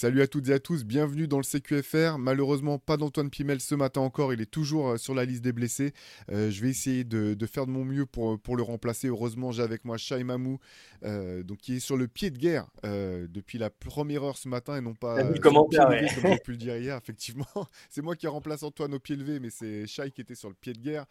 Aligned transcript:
Salut 0.00 0.22
à 0.22 0.26
toutes 0.26 0.48
et 0.48 0.54
à 0.54 0.58
tous, 0.58 0.82
bienvenue 0.82 1.28
dans 1.28 1.36
le 1.36 1.42
CQFR. 1.42 2.16
Malheureusement, 2.16 2.78
pas 2.78 2.96
d'Antoine 2.96 3.28
Pimel 3.28 3.60
ce 3.60 3.74
matin 3.74 4.00
encore, 4.00 4.32
il 4.32 4.40
est 4.40 4.50
toujours 4.50 4.88
euh, 4.88 4.96
sur 4.96 5.14
la 5.14 5.26
liste 5.26 5.42
des 5.42 5.52
blessés. 5.52 5.92
Euh, 6.32 6.50
je 6.50 6.62
vais 6.62 6.70
essayer 6.70 7.04
de, 7.04 7.36
faire 7.44 7.66
de 7.66 7.70
mon 7.70 7.84
mieux 7.84 8.06
pour, 8.06 8.40
pour 8.40 8.56
le 8.56 8.62
remplacer. 8.62 9.08
Heureusement, 9.08 9.52
j'ai 9.52 9.62
avec 9.62 9.84
moi 9.84 9.98
Shai 9.98 10.24
Mamou, 10.24 10.58
euh, 11.04 11.42
donc, 11.42 11.58
qui 11.58 11.74
est 11.74 11.80
sur 11.80 11.98
le 11.98 12.08
pied 12.08 12.30
de 12.30 12.38
guerre 12.38 12.66
depuis 12.82 13.58
la 13.58 13.68
première 13.68 14.24
heure 14.24 14.38
ce 14.38 14.48
matin 14.48 14.74
et 14.74 14.80
non 14.80 14.94
pas 14.94 15.22
le 15.22 15.38
comme 15.38 15.58
j'ai 15.70 16.38
pu 16.38 16.52
le 16.52 16.56
dire 16.56 16.78
hier. 16.78 16.96
Effectivement, 17.02 17.44
c'est 17.90 18.00
moi 18.00 18.16
qui 18.16 18.26
remplace 18.26 18.62
Antoine 18.62 18.94
au 18.94 19.00
pied 19.00 19.16
levé, 19.16 19.38
mais 19.38 19.50
c'est 19.50 19.86
Shai 19.86 20.12
qui 20.12 20.22
était 20.22 20.34
sur 20.34 20.48
le 20.48 20.54
pied 20.54 20.72
de 20.72 20.78
guerre. 20.78 21.04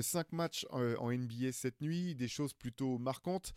cinq 0.00 0.32
matchs 0.32 0.66
en, 0.70 1.12
NBA 1.12 1.52
cette 1.52 1.80
nuit, 1.80 2.16
des 2.16 2.26
choses 2.26 2.54
plutôt 2.54 2.98
marquantes. 2.98 3.54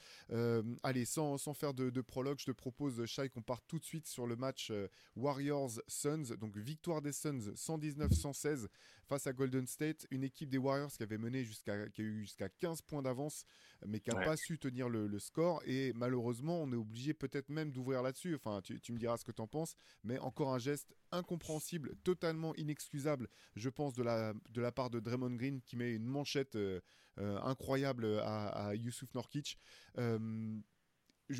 allez, 0.84 1.06
sans, 1.06 1.40
sans 1.40 1.56
faire 1.56 1.74
de, 1.74 1.90
de, 1.90 2.02
prologue, 2.02 2.38
je 2.40 2.46
te 2.46 2.52
propose, 2.52 3.04
Shai, 3.08 3.30
qu'on 3.30 3.42
parte 3.42 3.64
tout 3.68 3.80
de 3.80 3.86
suite 3.86 4.06
sur 4.06 4.28
le 4.28 4.36
match 4.36 4.72
euh, 4.76 4.88
Warriors-Suns. 5.16 6.36
Donc 6.40 6.58
victoire 6.58 7.02
des 7.02 7.12
Suns 7.12 7.54
119-116 7.56 8.68
face 9.08 9.28
à 9.28 9.34
Golden 9.34 9.68
State. 9.68 10.06
Une 10.12 10.24
équipe 10.24 10.50
des 10.50 10.58
Warriors 10.58 10.92
qui 10.92 11.04
avait 11.04 11.18
mené 11.18 11.44
jusqu'à, 11.44 11.90
qui 11.90 12.02
a 12.02 12.04
eu 12.04 12.22
jusqu'à 12.22 12.50
15 12.50 12.82
points 12.82 13.02
d'avance, 13.02 13.46
mais 13.86 14.00
qui 14.00 14.10
n'a 14.10 14.24
pas 14.24 14.36
su 14.36 14.58
tenir 14.58 14.90
le, 14.90 15.20
score. 15.20 15.62
Et 15.66 15.94
malheureusement, 15.94 16.62
on 16.62 16.72
est 16.72 16.76
obligé 16.78 17.14
peut-être 17.14 17.50
même 17.50 17.72
d'ouvrir 17.72 18.02
là-dessus. 18.02 18.36
Enfin, 18.36 18.62
tu, 18.62 18.94
me 18.94 18.98
diras 18.98 19.18
ce 19.18 19.24
que 19.24 19.32
tu 19.32 19.42
en 19.42 19.48
penses. 19.48 19.76
Mais 20.04 20.20
encore 20.20 20.54
un 20.54 20.60
geste 20.60 20.96
incompréhensible, 21.12 21.96
totalement 22.04 22.54
inexcusable, 22.56 23.28
je 23.56 23.70
pense, 23.70 23.94
de 23.94 24.04
la, 24.04 24.34
de 24.50 24.62
la 24.62 24.72
part 24.72 24.90
de 24.90 25.00
Draymond 25.00 25.36
Green 25.36 25.62
qui 25.62 25.76
met 25.78 25.94
une 25.94 26.06
manchette. 26.06 26.56
Euh, 26.56 26.82
euh, 27.18 27.40
incroyable 27.44 28.20
à, 28.24 28.48
à 28.48 28.76
Yusuf 28.76 29.14
Norkic 29.14 29.58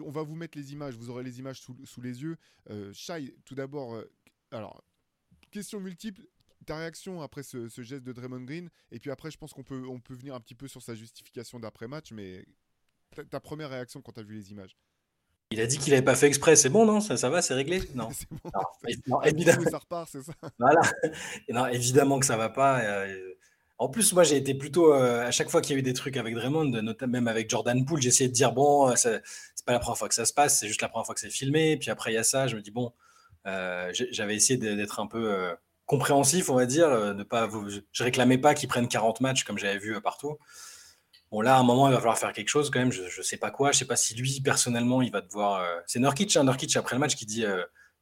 on 0.04 0.12
va 0.12 0.24
vous 0.24 0.36
mettre 0.36 0.58
les 0.58 0.74
images, 0.74 0.96
vous 0.96 1.10
aurez 1.10 1.24
les 1.24 1.40
images 1.40 1.62
sous, 1.62 2.02
les 2.02 2.22
yeux. 2.22 2.38
Euh, 2.70 2.92
Shai, 2.94 3.36
tout 3.46 3.56
d'abord, 3.56 3.96
euh, 3.96 4.12
alors, 4.52 4.84
question 5.52 5.80
multiple, 5.80 6.22
ta 6.66 6.78
réaction 6.78 7.22
après 7.22 7.44
ce, 7.44 7.68
geste 7.68 8.04
de 8.04 8.14
Draymond 8.14 8.44
Green, 8.44 8.70
et 8.92 9.00
puis 9.00 9.12
après, 9.12 9.32
je 9.32 9.38
pense 9.38 9.54
qu'on 9.54 9.64
peut, 9.64 9.86
on 9.88 10.00
peut 10.00 10.16
venir 10.16 10.36
un 10.36 10.40
petit 10.40 10.56
peu 10.56 10.68
sur 10.68 10.82
sa 10.82 10.96
justification 10.96 11.60
d'après-match, 11.60 12.12
mais 12.12 12.46
ta, 13.30 13.40
première 13.40 13.70
réaction 13.70 14.02
quand 14.02 14.14
tu 14.14 14.20
as 14.20 14.24
vu 14.24 14.36
les 14.36 14.52
images? 14.52 14.76
Il 15.52 15.62
a 15.62 15.68
dit 15.68 15.78
qu'il 15.78 15.92
n'avait 15.92 16.04
pas 16.04 16.16
fait 16.16 16.28
exprès, 16.28 16.56
c'est 16.56 16.70
bon, 16.70 16.86
non? 16.86 17.00
Ça, 17.00 17.18
ça 17.18 17.30
va, 17.30 17.42
c'est 17.42 17.54
réglé? 17.54 17.82
Non. 17.96 18.10
non, 19.08 19.22
évidemment. 19.24 19.70
Ça 19.70 19.78
repart, 19.78 20.10
c'est 20.12 20.24
ça. 20.24 20.34
Voilà. 20.58 20.82
non, 21.50 21.68
évidemment 21.68 22.20
que 22.20 22.26
ça 22.26 22.36
va 22.36 22.50
pas. 22.50 22.82
Euh, 22.82 23.36
en 23.78 23.90
plus, 23.90 24.14
moi, 24.14 24.24
j'ai 24.24 24.38
été 24.38 24.54
plutôt. 24.54 24.94
Euh, 24.94 25.26
à 25.28 25.32
chaque 25.32 25.50
fois 25.50 25.62
qu'il 25.62 25.74
y 25.74 25.76
a 25.76 25.80
eu 25.80 25.84
des 25.84 25.94
trucs 25.94 26.16
avec 26.18 26.34
Draymond, 26.34 26.66
notamment 26.82 27.14
même 27.14 27.28
avec 27.28 27.50
Jordan 27.50 27.84
Poole, 27.86 28.02
j'essayais 28.02 28.30
de 28.30 28.34
dire 28.34 28.54
bon, 28.54 28.90
euh, 28.90 28.94
c'est 28.96 29.22
pas 29.66 29.74
la 29.74 29.80
première 29.80 29.98
fois 29.98 30.08
que 30.08 30.16
ça 30.16 30.26
se 30.26 30.34
passe, 30.34 30.60
c'est 30.60 30.68
juste 30.68 30.82
la 30.82 30.90
première 30.90 31.06
fois 31.06 31.16
que 31.16 31.22
c'est 31.22 31.30
filmé. 31.30 31.78
Puis 31.78 31.90
après, 31.92 32.12
il 32.12 32.16
y 32.16 32.18
a 32.18 32.24
ça, 32.24 32.48
je 32.48 32.56
me 32.56 32.62
dis 32.62 32.72
bon, 32.72 32.94
euh, 33.48 33.92
j'avais 34.12 34.36
essayé 34.36 34.58
d'être 34.58 35.00
un 35.00 35.08
peu 35.08 35.56
compréhensif, 35.86 36.50
on 36.50 36.56
va 36.56 36.66
dire. 36.66 37.16
De 37.16 37.24
pas, 37.24 37.50
je 37.92 38.04
réclamais 38.04 38.38
pas 38.38 38.54
qu'ils 38.54 38.70
prennent 38.70 38.88
40 38.88 39.22
matchs 39.22 39.44
comme 39.44 39.58
j'avais 39.58 39.78
vu 39.78 40.00
partout. 40.02 40.38
Bon, 41.32 41.42
là, 41.42 41.58
à 41.58 41.60
un 41.60 41.64
moment, 41.64 41.90
il 41.90 41.92
va 41.92 41.98
falloir 41.98 42.18
faire 42.18 42.32
quelque 42.32 42.50
chose 42.50 42.70
quand 42.70 42.80
même. 42.80 42.94
Je, 42.94 43.10
je 43.10 43.22
sais 43.22 43.38
pas 43.38 43.52
quoi. 43.52 43.72
Je 43.74 43.80
sais 43.80 43.86
pas 43.86 43.98
si 43.98 44.16
lui, 44.16 44.40
personnellement, 44.42 45.02
il 45.02 45.12
va 45.12 45.22
devoir. 45.22 45.68
C'est 45.86 46.00
Nurkic, 46.00 46.38
hein, 46.38 46.46
Nurkic 46.46 46.76
après 46.78 46.96
le 46.96 47.02
match 47.02 47.16
qui 47.16 47.26
dit 47.26 47.44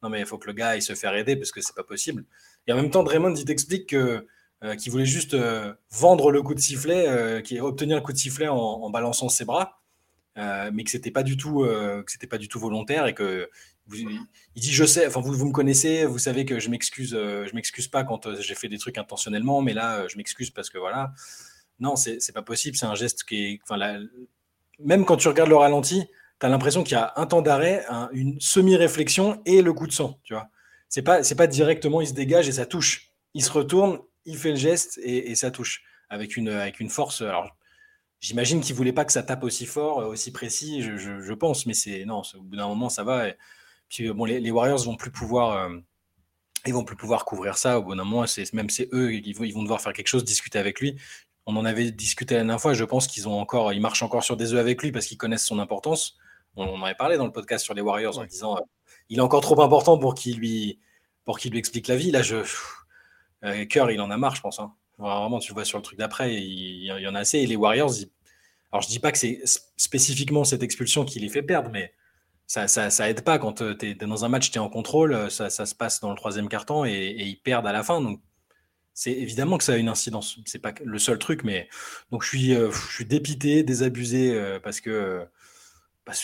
non, 0.04 0.10
mais 0.10 0.20
il 0.20 0.26
faut 0.26 0.38
que 0.38 0.46
le 0.46 0.52
gars 0.52 0.76
il 0.76 0.82
se 0.82 0.94
fasse 0.94 1.14
aider 1.14 1.34
parce 1.34 1.50
que 1.50 1.60
c'est 1.60 1.74
pas 1.74 1.82
possible. 1.82 2.24
Et 2.66 2.72
en 2.72 2.76
même 2.76 2.90
temps, 2.90 3.02
Draymond, 3.02 3.34
il 3.34 3.44
t'explique 3.44 3.88
que 3.88 4.26
euh, 4.64 4.76
qui 4.76 4.88
voulait 4.88 5.04
juste 5.04 5.34
euh, 5.34 5.74
vendre 5.90 6.30
le 6.30 6.40
coup 6.40 6.54
de 6.54 6.60
sifflet, 6.60 7.06
euh, 7.06 7.42
qui 7.42 7.60
obtenir 7.60 7.96
le 7.96 8.02
coup 8.02 8.14
de 8.14 8.18
sifflet 8.18 8.48
en, 8.48 8.88
balançant 8.88 9.28
ses 9.28 9.44
bras, 9.44 9.82
mais 10.36 10.84
que 10.84 10.90
c'était 10.90 11.10
pas 11.10 11.22
du 11.22 11.36
tout, 11.36 11.60
que 11.64 12.10
c'était 12.10 12.26
pas 12.26 12.38
du 12.38 12.48
tout 12.48 12.58
volontaire 12.58 13.06
et 13.06 13.14
que 13.14 13.50
il 13.92 14.26
dit 14.56 14.72
je 14.72 14.84
sais, 14.84 15.06
enfin 15.06 15.20
vous, 15.20 15.34
vous 15.34 15.46
me 15.46 15.52
connaissez, 15.52 16.06
vous 16.06 16.18
savez 16.18 16.46
que 16.46 16.58
je 16.58 16.70
m'excuse, 16.70 17.10
je 17.10 17.54
m'excuse 17.54 17.88
pas 17.88 18.04
quand 18.04 18.40
j'ai 18.40 18.54
fait 18.54 18.68
des 18.68 18.78
trucs 18.78 18.96
intentionnellement, 18.96 19.60
mais 19.60 19.74
là 19.74 20.08
je 20.08 20.16
m'excuse 20.16 20.50
parce 20.50 20.70
que 20.70 20.78
voilà. 20.78 21.12
Non, 21.78 21.94
c'est 21.96 22.32
pas 22.32 22.42
possible, 22.42 22.76
c'est 22.76 22.86
un 22.86 22.94
geste 22.94 23.24
qui 23.24 23.60
enfin 23.64 23.98
même 24.78 25.04
quand 25.04 25.18
tu 25.18 25.28
regardes 25.28 25.50
le 25.50 25.56
ralenti, 25.56 26.06
tu 26.40 26.46
as 26.46 26.48
l'impression 26.48 26.82
qu'il 26.84 26.94
y 26.94 27.00
a 27.00 27.12
un 27.16 27.26
temps 27.26 27.42
d'arrêt, 27.42 27.84
une 28.12 28.40
semi-réflexion 28.40 29.42
et 29.44 29.60
le 29.60 29.74
coup 29.74 29.86
de 29.86 29.92
sang, 29.92 30.18
tu 30.24 30.32
vois. 30.32 30.48
C'est 30.88 31.02
pas, 31.02 31.22
c'est 31.22 31.34
pas 31.34 31.48
directement 31.48 32.00
il 32.00 32.06
se 32.06 32.14
dégage 32.14 32.48
et 32.48 32.52
ça 32.52 32.66
touche. 32.66 33.10
Il 33.34 33.42
se 33.42 33.50
retourne 33.50 33.98
il 34.24 34.38
fait 34.38 34.50
le 34.50 34.56
geste 34.56 34.98
et, 35.02 35.34
ça 35.34 35.50
touche 35.50 35.82
avec 36.08 36.36
une, 36.36 36.48
avec 36.48 36.80
une 36.80 36.88
force. 36.88 37.22
Alors, 37.22 37.56
j'imagine 38.20 38.60
qu'il 38.60 38.74
voulait 38.74 38.92
pas 38.92 39.04
que 39.04 39.12
ça 39.12 39.22
tape 39.22 39.44
aussi 39.44 39.66
fort, 39.66 40.00
euh, 40.00 40.06
aussi 40.06 40.32
précis, 40.32 40.82
je, 40.82 41.32
pense, 41.34 41.66
mais 41.66 41.74
c'est 41.74 42.04
non, 42.04 42.22
au 42.34 42.42
bout 42.42 42.56
d'un 42.56 42.68
moment, 42.68 42.88
ça 42.88 43.04
va. 43.04 43.28
Et, 43.28 43.36
puis 43.88 44.10
bon, 44.12 44.24
les, 44.24 44.50
Warriors 44.50 44.84
vont 44.84 44.96
plus 44.96 45.10
pouvoir. 45.10 45.52
Euh, 45.52 45.78
ils 46.66 46.72
vont 46.72 46.84
plus 46.84 46.96
pouvoir 46.96 47.24
couvrir 47.26 47.58
ça. 47.58 47.78
Au 47.78 47.82
bout 47.82 47.94
d'un 47.94 48.04
moment, 48.04 48.26
c'est 48.26 48.50
même 48.54 48.70
c'est 48.70 48.88
eux, 48.92 49.12
ils 49.12 49.36
vont, 49.36 49.44
ils 49.44 49.52
vont 49.52 49.62
devoir 49.62 49.80
faire 49.80 49.92
quelque 49.92 50.08
chose, 50.08 50.24
discuter 50.24 50.58
avec 50.58 50.80
lui. 50.80 50.96
On 51.46 51.56
en 51.56 51.64
avait 51.66 51.90
discuté 51.90 52.34
la 52.34 52.40
dernière 52.40 52.60
fois. 52.60 52.72
Je 52.72 52.84
pense 52.84 53.06
qu'ils 53.06 53.28
ont 53.28 53.38
encore, 53.38 53.72
ils 53.74 53.80
marchent 53.80 54.02
encore 54.02 54.24
sur 54.24 54.36
des 54.36 54.54
œufs 54.54 54.60
avec 54.60 54.82
lui 54.82 54.90
parce 54.92 55.06
qu'ils 55.06 55.18
connaissent 55.18 55.44
son 55.44 55.58
importance. 55.58 56.16
On, 56.56 56.64
en 56.64 56.82
avait 56.84 56.94
parlé 56.94 57.18
dans 57.18 57.26
le 57.26 57.32
podcast 57.32 57.64
sur 57.64 57.74
les 57.74 57.82
Warriors 57.82 58.18
en 58.18 58.24
disant, 58.24 58.56
euh, 58.56 58.60
il 59.10 59.18
est 59.18 59.22
encore 59.22 59.42
trop 59.42 59.60
important 59.60 59.98
pour 59.98 60.14
qu'il 60.14 60.38
lui, 60.38 60.78
pour 61.24 61.38
qu'il 61.38 61.50
lui 61.52 61.58
explique 61.58 61.88
la 61.88 61.96
vie. 61.96 62.10
Là, 62.10 62.22
je, 62.22 62.36
euh, 63.44 63.64
il 63.90 64.00
en 64.00 64.10
a 64.10 64.16
marre, 64.16 64.34
je 64.34 64.40
pense. 64.40 64.60
Hein. 64.60 64.72
Vraiment, 64.98 65.38
tu 65.38 65.52
vois 65.52 65.64
sur 65.64 65.78
le 65.78 65.82
truc 65.82 65.98
d'après, 65.98 66.34
il, 66.34 66.84
y 66.84 67.08
en 67.08 67.14
a 67.14 67.20
assez. 67.20 67.38
Et 67.38 67.46
les 67.46 67.56
Warriors, 67.56 67.92
alors 68.72 68.82
je 68.82 68.88
dis 68.88 68.98
pas 68.98 69.12
que 69.12 69.18
c'est 69.18 69.40
spécifiquement 69.76 70.44
cette 70.44 70.62
expulsion 70.62 71.04
qui 71.04 71.20
les 71.20 71.28
fait 71.28 71.42
perdre, 71.42 71.70
mais 71.70 71.92
ça, 72.46 72.68
ça, 72.68 73.10
aide 73.10 73.22
pas 73.22 73.38
quand 73.38 73.62
euh, 73.62 73.74
tu 73.74 73.90
es, 73.90 73.94
dans 73.94 74.24
un 74.24 74.28
match, 74.28 74.50
tu 74.50 74.58
es 74.58 74.60
en 74.60 74.68
contrôle, 74.68 75.14
euh, 75.14 75.28
ça, 75.30 75.48
se 75.50 75.74
passe 75.74 76.00
dans 76.00 76.10
le 76.10 76.16
troisième 76.16 76.48
quart-temps 76.48 76.84
et, 76.84 77.16
ils 77.18 77.40
perdent 77.40 77.66
à 77.66 77.72
la 77.72 77.82
fin. 77.82 78.00
Donc, 78.00 78.20
c'est 78.92 79.12
évidemment 79.12 79.58
que 79.58 79.64
ça 79.64 79.72
a 79.72 79.76
une 79.76 79.88
incidence. 79.88 80.38
C'est 80.46 80.60
pas 80.60 80.72
le 80.84 80.98
seul 80.98 81.18
truc, 81.18 81.42
mais 81.42 81.68
donc 82.12 82.22
je 82.22 82.28
suis, 82.28 82.54
suis 82.92 83.04
dépité, 83.04 83.64
désabusé 83.64 84.58
parce 84.62 84.80
que 84.80 85.26
parce 86.04 86.22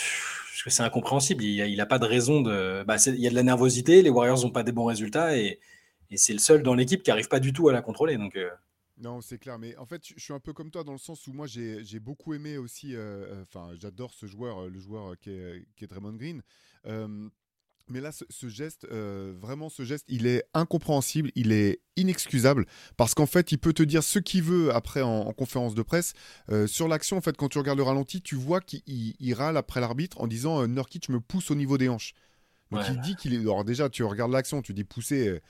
que 0.62 0.70
c'est 0.70 0.84
incompréhensible. 0.84 1.42
Il 1.42 1.76
n'a 1.76 1.82
a 1.82 1.86
pas 1.86 1.98
de 1.98 2.06
raison 2.06 2.42
de. 2.42 2.84
Bah, 2.84 2.96
il 3.06 3.16
y 3.16 3.26
a 3.26 3.30
de 3.30 3.34
la 3.34 3.42
nervosité. 3.42 4.02
Les 4.02 4.10
Warriors 4.10 4.44
n'ont 4.44 4.52
pas 4.52 4.62
des 4.62 4.70
bons 4.70 4.84
résultats 4.84 5.36
et, 5.36 5.58
et 6.10 6.16
c'est 6.16 6.32
le 6.32 6.38
seul 6.38 6.62
dans 6.62 6.74
l'équipe 6.74 7.02
qui 7.02 7.10
n'arrive 7.10 7.28
pas 7.28 7.40
du 7.40 7.52
tout 7.52 7.68
à 7.68 7.72
la 7.72 7.82
contrôler. 7.82 8.16
Donc, 8.16 8.36
euh. 8.36 8.50
Non, 8.98 9.20
c'est 9.20 9.38
clair. 9.38 9.58
Mais 9.58 9.76
en 9.76 9.86
fait, 9.86 10.02
je 10.04 10.22
suis 10.22 10.32
un 10.32 10.40
peu 10.40 10.52
comme 10.52 10.70
toi 10.70 10.84
dans 10.84 10.92
le 10.92 10.98
sens 10.98 11.26
où 11.26 11.32
moi, 11.32 11.46
j'ai 11.46 12.00
beaucoup 12.00 12.34
aimé 12.34 12.58
aussi. 12.58 12.94
Euh, 12.94 13.24
euh, 13.28 13.42
enfin, 13.42 13.70
j'adore 13.80 14.12
ce 14.12 14.26
joueur, 14.26 14.68
le 14.68 14.80
joueur 14.80 15.18
qui 15.18 15.30
est, 15.30 15.64
qui 15.76 15.84
est 15.84 15.86
Draymond 15.86 16.14
Green. 16.14 16.42
mais 17.88 18.00
là, 18.00 18.10
ce, 18.12 18.48
geste, 18.48 18.86
vraiment, 18.88 19.68
ce 19.68 19.84
geste, 19.84 20.04
il 20.08 20.26
est 20.26 20.44
incompréhensible, 20.52 21.30
il 21.34 21.50
est 21.52 21.80
inexcusable 21.96 22.66
parce 22.96 23.14
qu'en 23.14 23.26
fait, 23.26 23.52
il 23.52 23.58
peut 23.58 23.72
te 23.72 23.82
dire 23.82 24.02
ce 24.02 24.18
qu'il 24.18 24.42
veut 24.42 24.74
après 24.74 25.02
en, 25.02 25.32
conférence 25.32 25.74
de 25.74 25.82
presse. 25.82 26.12
sur 26.66 26.86
l'action, 26.86 27.16
en 27.16 27.20
fait, 27.20 27.36
quand 27.36 27.48
tu 27.48 27.58
regardes 27.58 27.78
le 27.78 27.84
ralenti, 27.84 28.20
tu 28.20 28.34
vois 28.34 28.60
qu'il 28.60 29.34
râle 29.34 29.56
après 29.56 29.80
l'arbitre 29.80 30.20
en 30.20 30.26
disant 30.26 30.66
Nurkic 30.66 31.08
me 31.08 31.20
pousse 31.20 31.50
au 31.50 31.54
niveau 31.54 31.78
des 31.78 31.88
hanches. 31.88 32.12
Donc 32.70 32.82
il 32.88 33.00
dit 33.00 33.16
qu'il 33.16 33.32
est. 33.32 33.40
Alors 33.40 33.64
déjà, 33.64 33.88
tu 33.88 34.04
regardes 34.04 34.32
l'action, 34.32 34.60
tu 34.60 34.74
dis 34.74 34.84
pousser 34.84 35.40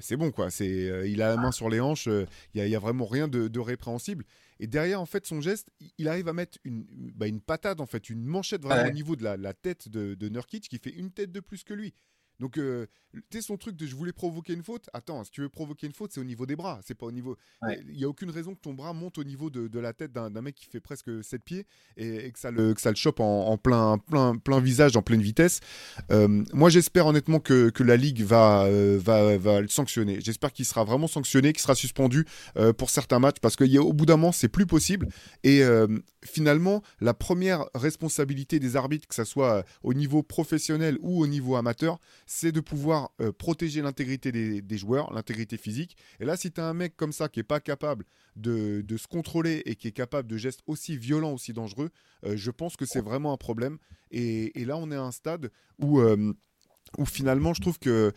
c'est 0.00 0.16
bon 0.16 0.30
quoi. 0.30 0.50
C'est, 0.50 0.88
euh, 0.88 1.06
il 1.06 1.22
a 1.22 1.28
la 1.28 1.36
main 1.36 1.52
sur 1.52 1.68
les 1.68 1.80
hanches. 1.80 2.08
Euh, 2.08 2.26
il 2.54 2.64
n'y 2.64 2.74
a, 2.74 2.78
vraiment 2.78 3.06
rien 3.06 3.28
de, 3.28 3.58
répréhensible. 3.58 4.24
Et 4.60 4.66
derrière, 4.66 5.00
en 5.00 5.06
fait, 5.06 5.26
son 5.26 5.40
geste, 5.40 5.68
il 5.98 6.08
arrive 6.08 6.28
à 6.28 6.32
mettre 6.32 6.58
une, 6.64 6.84
bah, 7.14 7.26
une 7.26 7.40
patate, 7.40 7.80
en 7.80 7.86
fait, 7.86 8.10
une 8.10 8.24
manchette 8.24 8.62
vraiment 8.62 8.88
au 8.88 8.92
niveau 8.92 9.16
de 9.16 9.22
la, 9.22 9.54
tête 9.54 9.88
de, 9.88 10.14
de 10.14 10.28
Nurkic 10.28 10.68
qui 10.68 10.78
fait 10.78 10.90
une 10.90 11.10
tête 11.10 11.32
de 11.32 11.40
plus 11.40 11.64
que 11.64 11.74
lui. 11.74 11.94
Donc, 12.40 12.56
euh, 12.56 12.86
tu 13.14 13.38
sais, 13.38 13.42
son 13.42 13.56
truc 13.56 13.74
de 13.74 13.86
je 13.86 13.96
voulais 13.96 14.12
provoquer 14.12 14.52
une 14.52 14.62
faute. 14.62 14.88
Attends, 14.92 15.24
si 15.24 15.30
tu 15.30 15.40
veux 15.40 15.48
provoquer 15.48 15.86
une 15.86 15.92
faute, 15.92 16.12
c'est 16.12 16.20
au 16.20 16.24
niveau 16.24 16.46
des 16.46 16.56
bras. 16.56 16.80
C'est 16.84 16.94
pas 16.94 17.06
au 17.06 17.12
niveau. 17.12 17.36
Il 17.68 17.96
n'y 17.96 18.04
a 18.04 18.08
aucune 18.08 18.30
raison 18.30 18.54
que 18.54 18.60
ton 18.60 18.74
bras 18.74 18.92
monte 18.92 19.18
au 19.18 19.24
niveau 19.24 19.50
de, 19.50 19.78
la 19.78 19.92
tête 19.92 20.12
d'un 20.12 20.30
mec 20.42 20.54
qui 20.54 20.66
fait 20.66 20.80
presque 20.80 21.24
7 21.24 21.42
pieds 21.42 21.66
et, 21.96 22.30
que, 22.30 22.38
ça 22.38 22.50
le, 22.50 22.74
que 22.74 22.80
ça 22.80 22.90
le 22.90 22.96
chope 22.96 23.20
en, 23.20 23.56
plein, 23.56 23.98
plein, 23.98 24.36
plein 24.36 24.60
visage, 24.60 24.96
en 24.96 25.02
pleine 25.02 25.22
vitesse. 25.22 25.60
Euh, 26.10 26.44
moi, 26.52 26.70
j'espère 26.70 27.06
honnêtement 27.06 27.40
que, 27.40 27.72
la 27.78 27.96
Ligue 27.96 28.22
va, 28.22 28.64
euh, 28.64 28.98
va, 29.02 29.38
va 29.38 29.60
le 29.60 29.68
sanctionner. 29.68 30.20
J'espère 30.20 30.52
qu'il 30.52 30.64
sera 30.64 30.84
vraiment 30.84 31.06
sanctionné, 31.06 31.52
qu'il 31.52 31.62
sera 31.62 31.74
suspendu 31.74 32.26
pour 32.76 32.90
certains 32.90 33.18
matchs 33.18 33.38
parce 33.40 33.56
qu'au 33.56 33.92
bout 33.92 34.06
d'un 34.06 34.16
moment, 34.16 34.32
c'est 34.32 34.48
plus 34.48 34.66
possible. 34.66 35.08
Et 35.44 35.62
finalement, 36.24 36.82
la 37.00 37.14
première 37.14 37.64
responsabilité 37.74 38.60
des 38.60 38.76
arbitres, 38.76 39.08
que 39.08 39.14
ce 39.14 39.24
soit 39.24 39.64
au 39.82 39.94
niveau 39.94 40.22
professionnel 40.22 40.98
ou 41.00 41.22
au 41.22 41.26
niveau 41.26 41.56
amateur, 41.56 41.98
c'est 42.30 42.52
de 42.52 42.60
pouvoir 42.60 43.10
euh, 43.22 43.32
protéger 43.32 43.80
l'intégrité 43.80 44.30
des, 44.60 44.78
joueurs, 44.78 45.12
l'intégrité 45.14 45.56
physique. 45.56 45.96
Et 46.20 46.26
là, 46.26 46.36
si 46.36 46.52
tu 46.52 46.60
as 46.60 46.66
un 46.66 46.74
mec 46.74 46.94
comme 46.94 47.10
ça 47.10 47.30
qui 47.30 47.38
n'est 47.38 47.44
pas 47.44 47.58
capable 47.58 48.04
de, 48.36 48.84
se 48.98 49.06
contrôler 49.06 49.62
et 49.64 49.76
qui 49.76 49.88
est 49.88 49.92
capable 49.92 50.28
de 50.28 50.36
gestes 50.36 50.60
aussi 50.66 50.98
violents, 50.98 51.32
aussi 51.32 51.54
dangereux, 51.54 51.88
euh, 52.26 52.36
je 52.36 52.50
pense 52.50 52.76
que 52.76 52.84
c'est 52.84 53.00
vraiment 53.00 53.32
un 53.32 53.38
problème. 53.38 53.78
Et, 54.10 54.52
là, 54.66 54.76
on 54.76 54.92
est 54.92 54.96
à 54.96 55.02
un 55.02 55.10
stade 55.10 55.50
où... 55.78 56.00
Euh, 56.00 56.34
où 56.96 57.04
finalement 57.04 57.52
je 57.52 57.60
trouve 57.60 57.78
que 57.78 58.14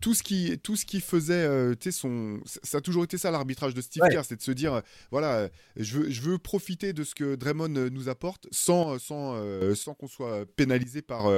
tout 0.00 0.14
ce 0.14 0.22
qui 0.22 0.58
tout 0.58 0.76
ce 0.76 0.84
qui 0.86 1.00
faisait 1.00 1.34
euh, 1.34 1.74
son 1.90 2.40
ça 2.44 2.78
a 2.78 2.80
toujours 2.80 3.04
été 3.04 3.18
ça 3.18 3.30
l'arbitrage 3.30 3.74
de 3.74 3.80
Steve 3.80 4.02
Kerr 4.10 4.24
c'est 4.24 4.36
de 4.36 4.42
se 4.42 4.50
dire 4.50 4.82
voilà 5.10 5.48
je 5.76 5.98
veux 5.98 6.10
je 6.10 6.20
veux 6.22 6.38
profiter 6.38 6.92
de 6.92 7.04
ce 7.04 7.14
que 7.14 7.34
Draymond 7.34 7.74
euh, 7.76 7.90
nous 7.90 8.08
apporte 8.08 8.46
sans 8.50 8.98
sans 8.98 9.34
euh, 9.34 9.74
sans 9.74 9.94
qu'on 9.94 10.08
soit 10.08 10.46
pénalisé 10.56 11.02
par 11.02 11.30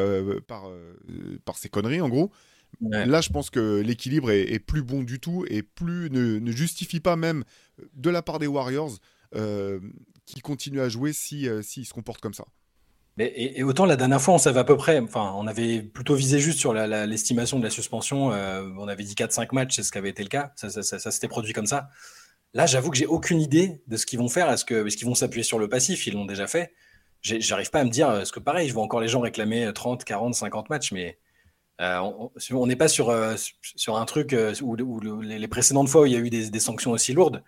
par 0.47 0.71
par 1.45 1.59
ses 1.59 1.69
conneries 1.69 2.01
en 2.01 2.09
gros. 2.09 2.31
Là, 2.81 3.23
je 3.23 3.31
pense 3.31 3.49
que 3.49 3.81
l'équilibre 3.81 4.31
est, 4.31 4.59
plus 4.59 4.83
bon 4.83 5.03
du 5.03 5.19
tout 5.19 5.47
et 5.49 5.63
plus 5.63 6.11
ne, 6.11 6.51
justifie 6.51 7.01
pas 7.01 7.17
même 7.17 7.43
de 7.95 8.11
la 8.11 8.21
part 8.21 8.39
des 8.39 8.47
Warriors 8.47 8.99
qui 10.27 10.41
continuent 10.41 10.81
à 10.81 10.89
jouer 10.89 11.13
s'ils 11.15 11.63
si, 11.63 11.85
se 11.85 11.95
comportent 11.95 12.21
comme 12.21 12.35
ça. 12.35 12.45
Et, 13.19 13.63
autant 13.63 13.87
la 13.87 13.97
dernière 13.97 14.21
fois, 14.21 14.35
on 14.35 14.39
savait 14.39 14.61
à 14.61 14.65
peu 14.65 14.77
près, 14.77 14.99
enfin, 15.01 15.33
on 15.37 15.47
avait 15.47 15.83
plutôt 15.83 16.15
visé 16.15 16.39
juste 16.39 16.59
sur 16.59 16.75
l'estimation 16.75 17.59
de 17.59 17.65
la 17.65 17.71
suspension. 17.71 18.27
on 18.27 18.89
avait 18.89 19.05
dit 19.05 19.15
4-5 19.15 19.49
matchs, 19.53 19.77
c'est 19.77 19.83
ce 19.83 19.91
qui 19.91 19.99
avait 19.99 20.11
été 20.11 20.23
le 20.23 20.29
cas. 20.29 20.53
Ça, 20.57 20.71
ça 20.71 21.11
s'était 21.11 21.29
produit 21.29 21.53
comme 21.53 21.67
ça. 21.67 21.89
Là, 22.55 22.67
j'avoue 22.67 22.91
que 22.91 22.97
j'ai 22.97 23.07
aucune 23.07 23.41
idée 23.41 23.83
de 23.87 23.97
ce 23.97 24.07
qu'ils 24.07 24.19
vont 24.19 24.29
faire. 24.29 24.51
Est-ce 24.51 24.65
qu'ils 24.65 25.07
vont 25.07 25.15
s'appuyer 25.15 25.45
sur 25.45 25.59
le 25.59 25.69
passif? 25.69 26.07
Ils 26.07 26.15
l'ont 26.15 26.27
déjà 26.27 26.47
fait. 26.47 26.73
J'arrive 27.23 27.71
pas 27.71 27.81
à 27.81 27.85
me 27.85 27.91
dire, 27.91 28.11
est-ce 28.21 28.33
que 28.33 28.41
pareil, 28.41 28.69
je 28.69 28.75
vois 28.75 28.83
encore 28.83 29.01
les 29.01 29.09
gens 29.09 29.21
réclamer 29.21 29.71
30, 29.75 30.05
40, 30.05 30.35
50 30.35 30.71
matchs, 30.71 30.93
mais 30.93 31.19
euh, 31.81 32.31
on 32.53 32.67
n'est 32.67 32.77
pas 32.77 32.89
sur, 32.89 33.11
euh, 33.11 33.35
sur 33.61 33.97
un 33.97 34.05
truc 34.07 34.33
euh, 34.33 34.55
où, 34.63 35.21
les 35.21 35.49
précédentes 35.49 35.89
fois 35.89 36.03
où 36.03 36.07
il 36.07 36.13
y 36.13 36.17
a 36.17 36.19
eu 36.19 36.31
des, 36.31 36.61
sanctions 36.61 36.93
aussi 36.93 37.13
lourdes, 37.13 37.43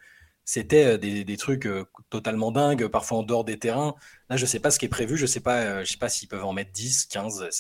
c'était 0.49 0.97
des, 0.97 1.37
trucs 1.37 1.69
totalement 2.09 2.51
dingues, 2.51 2.87
parfois 2.87 3.19
en 3.19 3.23
dehors 3.23 3.45
des 3.45 3.59
terrains. 3.59 3.95
Là, 4.31 4.39
je 4.39 4.47
sais 4.47 4.61
pas 4.61 4.71
ce 4.71 4.79
qui 4.79 4.87
est 4.87 4.89
prévu, 4.89 5.19
je 5.19 5.39
pas, 5.41 5.85
je 5.85 5.93
sais 5.93 5.99
pas 5.99 6.09
s'ils 6.09 6.27
peuvent 6.27 6.47
en 6.47 6.55
mettre 6.55 6.73
10, 6.73 7.05
15. 7.05 7.51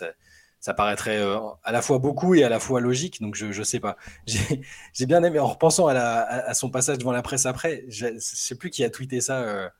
Ça, 0.58 0.72
paraîtrait 0.72 1.22
à 1.64 1.70
la 1.70 1.82
fois 1.82 1.98
beaucoup 1.98 2.34
et 2.34 2.44
à 2.44 2.48
la 2.48 2.58
fois 2.58 2.80
logique, 2.80 3.20
donc 3.20 3.34
je 3.34 3.44
ne 3.44 3.62
sais 3.62 3.78
pas. 3.78 3.98
J'ai 4.26 5.04
bien 5.04 5.22
aimé, 5.22 5.38
en 5.38 5.48
repensant 5.48 5.86
à, 5.86 6.54
son 6.54 6.70
passage 6.70 6.96
devant 6.96 7.12
la 7.12 7.20
presse 7.20 7.44
après, 7.44 7.84
je 7.88 8.06
ne 8.06 8.18
sais 8.18 8.54
plus 8.54 8.70
qui 8.70 8.82
a 8.84 8.88
tweeté 8.88 9.20
ça, 9.20 9.70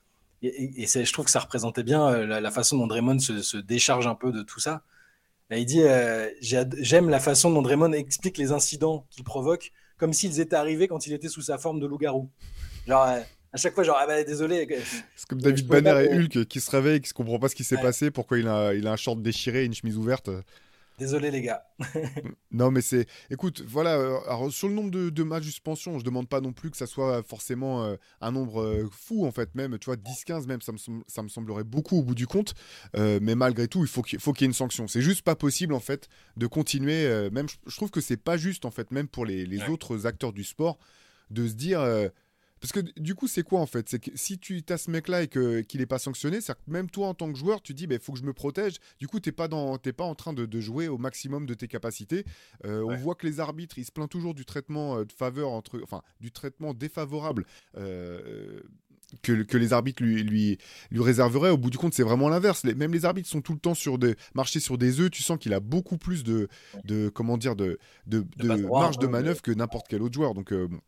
et, 0.42 0.86
je 0.86 1.10
trouve 1.10 1.24
que 1.24 1.30
ça 1.30 1.40
représentait 1.40 1.84
bien 1.84 2.26
la, 2.26 2.50
façon 2.50 2.76
dont 2.76 2.88
Draymond 2.88 3.20
se, 3.20 3.56
décharge 3.56 4.06
un 4.06 4.16
peu 4.16 4.32
de 4.32 4.42
tout 4.42 4.60
ça. 4.60 4.82
il 5.50 5.64
dit 5.64 5.80
J'aime 6.42 7.08
la 7.08 7.20
façon 7.20 7.50
dont 7.50 7.62
Draymond 7.62 7.94
explique 7.94 8.36
les 8.36 8.52
incidents 8.52 9.06
qu'il 9.08 9.24
provoque, 9.24 9.72
comme 9.96 10.12
s'ils 10.12 10.40
étaient 10.40 10.56
arrivés 10.56 10.88
quand 10.88 11.06
il 11.06 11.14
était 11.14 11.30
sous 11.30 11.40
sa 11.40 11.56
forme 11.56 11.80
de 11.80 11.86
loup-garou. 11.86 12.28
Genre, 12.88 13.02
à 13.52 13.56
chaque 13.56 13.74
fois, 13.74 13.84
genre, 13.84 13.98
ah 14.00 14.06
bah, 14.06 14.24
désolé. 14.24 14.66
C'est 15.14 15.28
comme 15.28 15.40
David 15.40 15.66
Banner 15.66 16.04
et 16.04 16.18
Hulk 16.18 16.46
qui 16.46 16.60
se 16.60 16.70
réveillent, 16.70 17.00
qui 17.00 17.10
ne 17.12 17.14
comprend 17.14 17.38
pas 17.38 17.48
ce 17.48 17.54
qui 17.54 17.64
s'est 17.64 17.76
passé, 17.76 18.10
pourquoi 18.10 18.38
il 18.38 18.48
a, 18.48 18.74
il 18.74 18.86
a 18.86 18.92
un 18.92 18.96
short 18.96 19.22
déchiré 19.22 19.62
et 19.62 19.66
une 19.66 19.74
chemise 19.74 19.96
ouverte. 19.96 20.30
Désolé 20.98 21.30
les 21.30 21.42
gars. 21.42 21.62
non 22.50 22.72
mais 22.72 22.80
c'est, 22.80 23.06
écoute, 23.30 23.62
voilà, 23.64 23.96
euh, 23.96 24.18
alors, 24.26 24.50
sur 24.50 24.66
le 24.66 24.74
nombre 24.74 24.90
de, 24.90 25.22
matchs 25.22 25.44
de 25.44 25.50
suspension, 25.50 25.96
je 25.98 26.04
demande 26.04 26.28
pas 26.28 26.40
non 26.40 26.52
plus 26.52 26.72
que 26.72 26.76
ça 26.76 26.86
soit 26.86 27.22
forcément 27.22 27.84
euh, 27.84 27.94
un 28.20 28.32
nombre 28.32 28.62
euh, 28.62 28.88
fou 28.90 29.24
en 29.24 29.30
fait, 29.30 29.54
même, 29.54 29.78
tu 29.78 29.86
vois, 29.86 29.94
10-15 29.94 30.46
même, 30.46 30.60
ça 30.60 30.72
me, 30.72 30.78
ça 31.06 31.22
me 31.22 31.28
semblerait 31.28 31.62
beaucoup 31.62 31.98
au 31.98 32.02
bout 32.02 32.16
du 32.16 32.26
compte, 32.26 32.54
mais 32.94 33.36
malgré 33.36 33.68
tout, 33.68 33.82
il 33.82 33.88
faut 33.88 34.02
qu'il 34.02 34.18
faut 34.18 34.32
qu'il 34.32 34.44
y 34.44 34.46
ait 34.46 34.50
une 34.50 34.54
sanction. 34.54 34.88
C'est 34.88 35.02
juste 35.02 35.22
pas 35.22 35.36
possible 35.36 35.72
en 35.72 35.80
fait 35.80 36.08
de 36.36 36.48
continuer, 36.48 37.30
même 37.30 37.46
je, 37.48 37.76
trouve 37.76 37.90
que 37.90 38.00
c'est 38.00 38.16
pas 38.16 38.36
juste 38.36 38.64
en 38.64 38.72
fait, 38.72 38.90
même 38.90 39.06
pour 39.06 39.24
les, 39.24 39.68
autres 39.68 40.06
acteurs 40.06 40.32
du 40.32 40.42
sport, 40.42 40.78
de 41.30 41.46
se 41.46 41.54
dire 41.54 41.80
parce 42.60 42.72
que 42.72 42.80
du 43.00 43.14
coup, 43.14 43.28
c'est 43.28 43.42
quoi 43.42 43.60
en 43.60 43.66
fait? 43.66 43.88
C'est 43.88 43.98
que 43.98 44.10
si 44.14 44.38
tu 44.38 44.62
as 44.68 44.78
ce 44.78 44.90
mec-là 44.90 45.22
et 45.22 45.28
qu'il 45.28 45.80
n'est 45.80 45.86
pas 45.86 45.98
sanctionné, 45.98 46.40
c'est 46.40 46.54
même 46.66 46.90
toi 46.90 47.08
en 47.08 47.14
tant 47.14 47.30
que 47.32 47.38
joueur, 47.38 47.62
tu 47.62 47.74
dis, 47.74 47.84
il 47.84 47.86
bah, 47.86 47.96
faut 48.00 48.12
que 48.12 48.18
je 48.18 48.24
me 48.24 48.32
protège. 48.32 48.76
Du 48.98 49.06
coup, 49.06 49.20
tu 49.20 49.28
n'es 49.28 49.32
pas, 49.32 49.48
pas 49.48 50.04
en 50.04 50.14
train 50.14 50.32
de, 50.32 50.60
jouer 50.60 50.88
au 50.88 50.98
maximum 50.98 51.46
de 51.46 51.54
tes 51.54 51.68
capacités. 51.68 52.24
Euh, 52.64 52.82
on 52.82 52.96
voit 52.96 53.14
que 53.14 53.26
les 53.26 53.40
arbitres, 53.40 53.78
ils 53.78 53.84
se 53.84 53.92
plaignent 53.92 54.08
toujours 54.08 54.34
du 54.34 54.44
traitement 54.44 54.98
euh, 54.98 55.04
de 55.04 55.12
faveur, 55.12 55.50
entre, 55.50 55.80
enfin, 55.82 56.02
du 56.20 56.32
traitement 56.32 56.74
défavorable. 56.74 57.44
Euh, 57.76 58.60
que, 59.22 59.56
les 59.56 59.72
arbitres 59.72 60.02
lui, 60.02 60.22
lui, 60.22 60.58
lui 60.90 61.02
réserveraient. 61.02 61.50
Au 61.50 61.56
bout 61.56 61.70
du 61.70 61.78
compte, 61.78 61.94
c'est 61.94 62.02
vraiment 62.02 62.28
l'inverse. 62.28 62.64
même 62.64 62.92
les 62.92 63.04
arbitres 63.04 63.28
sont 63.28 63.40
tout 63.40 63.54
le 63.54 63.58
temps 63.58 63.74
sur 63.74 63.98
des, 63.98 64.16
marcher 64.34 64.60
sur 64.60 64.76
des 64.76 65.00
œufs. 65.00 65.10
Tu 65.10 65.22
sens 65.22 65.38
qu'il 65.38 65.54
a 65.54 65.60
beaucoup 65.60 65.96
plus 65.96 66.24
de, 66.24 66.48
de 66.84 67.08
comment 67.08 67.38
dire, 67.38 67.56
de, 67.56 67.78
de, 68.06 68.26
marge 68.68 68.98
de 68.98 69.06
manœuvre 69.06 69.40
que 69.40 69.52
n'importe 69.52 69.86
quel 69.88 70.02
autre 70.02 70.14
joueur. 70.14 70.34
Donc, 70.34 70.52
bon. 70.52 70.80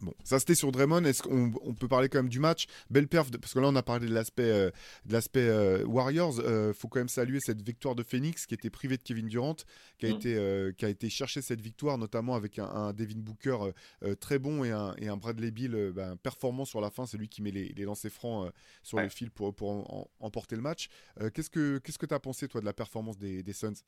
Bon, 0.00 0.12
ça 0.24 0.38
c'était 0.38 0.54
sur 0.54 0.72
Draymond. 0.72 1.04
Est-ce 1.04 1.22
qu'on 1.22 1.52
on 1.62 1.74
peut 1.74 1.88
parler 1.88 2.08
quand 2.08 2.18
même 2.18 2.28
du 2.28 2.38
match? 2.38 2.66
Belle 2.90 3.08
perf, 3.08 3.30
parce 3.30 3.54
que 3.54 3.58
là 3.58 3.68
on 3.68 3.76
a 3.76 3.82
parlé 3.82 4.06
de 4.06 4.12
l'aspect 4.12 4.50
euh, 4.50 4.70
de 5.06 5.12
l'aspect 5.12 5.48
euh, 5.48 5.84
Warriors. 5.84 6.38
Euh, 6.40 6.72
faut 6.74 6.88
quand 6.88 7.00
même 7.00 7.08
saluer 7.08 7.38
cette 7.40 7.62
victoire 7.62 7.94
de 7.94 8.02
Phoenix 8.02 8.46
qui 8.46 8.54
était 8.54 8.70
privé 8.70 8.96
de 8.96 9.02
Kevin 9.02 9.26
Durant, 9.28 9.56
qui 9.98 10.06
a 10.06 10.10
mm. 10.10 10.16
été 10.16 10.72
qui 10.76 10.84
a 10.84 10.88
été 10.88 11.08
chercher 11.08 11.42
cette 11.42 11.60
victoire 11.60 11.98
notamment 11.98 12.34
avec 12.34 12.58
un, 12.58 12.92
Devin 12.92 13.18
Booker 13.18 13.72
très 14.20 14.38
bon 14.38 14.64
et 14.64 14.70
un, 14.70 14.94
et 14.98 15.08
un 15.08 15.16
Bradley 15.16 15.50
Bill 15.50 15.92
ben, 15.94 16.16
performant 16.16 16.64
sur 16.64 16.80
la 16.80 16.90
fin. 16.90 17.06
C'est 17.06 17.18
lui 17.18 17.28
qui 17.28 17.42
met 17.42 17.50
les, 17.50 17.68
les 17.70 17.84
lancers 17.84 18.10
francs 18.10 18.52
sur 18.82 19.00
le 19.00 19.08
fil 19.08 19.30
pour 19.30 19.54
pour 19.54 20.08
emporter 20.20 20.56
le 20.56 20.62
match. 20.62 20.88
qu'est-ce 21.32 21.50
que 21.50 21.78
qu'est-ce 21.78 21.98
que 21.98 22.06
tu 22.06 22.14
as 22.14 22.20
pensé 22.20 22.48
toi 22.48 22.60
de 22.60 22.66
la 22.66 22.74
performance 22.74 23.18
des, 23.18 23.42
des 23.42 23.52
Suns? 23.52 23.82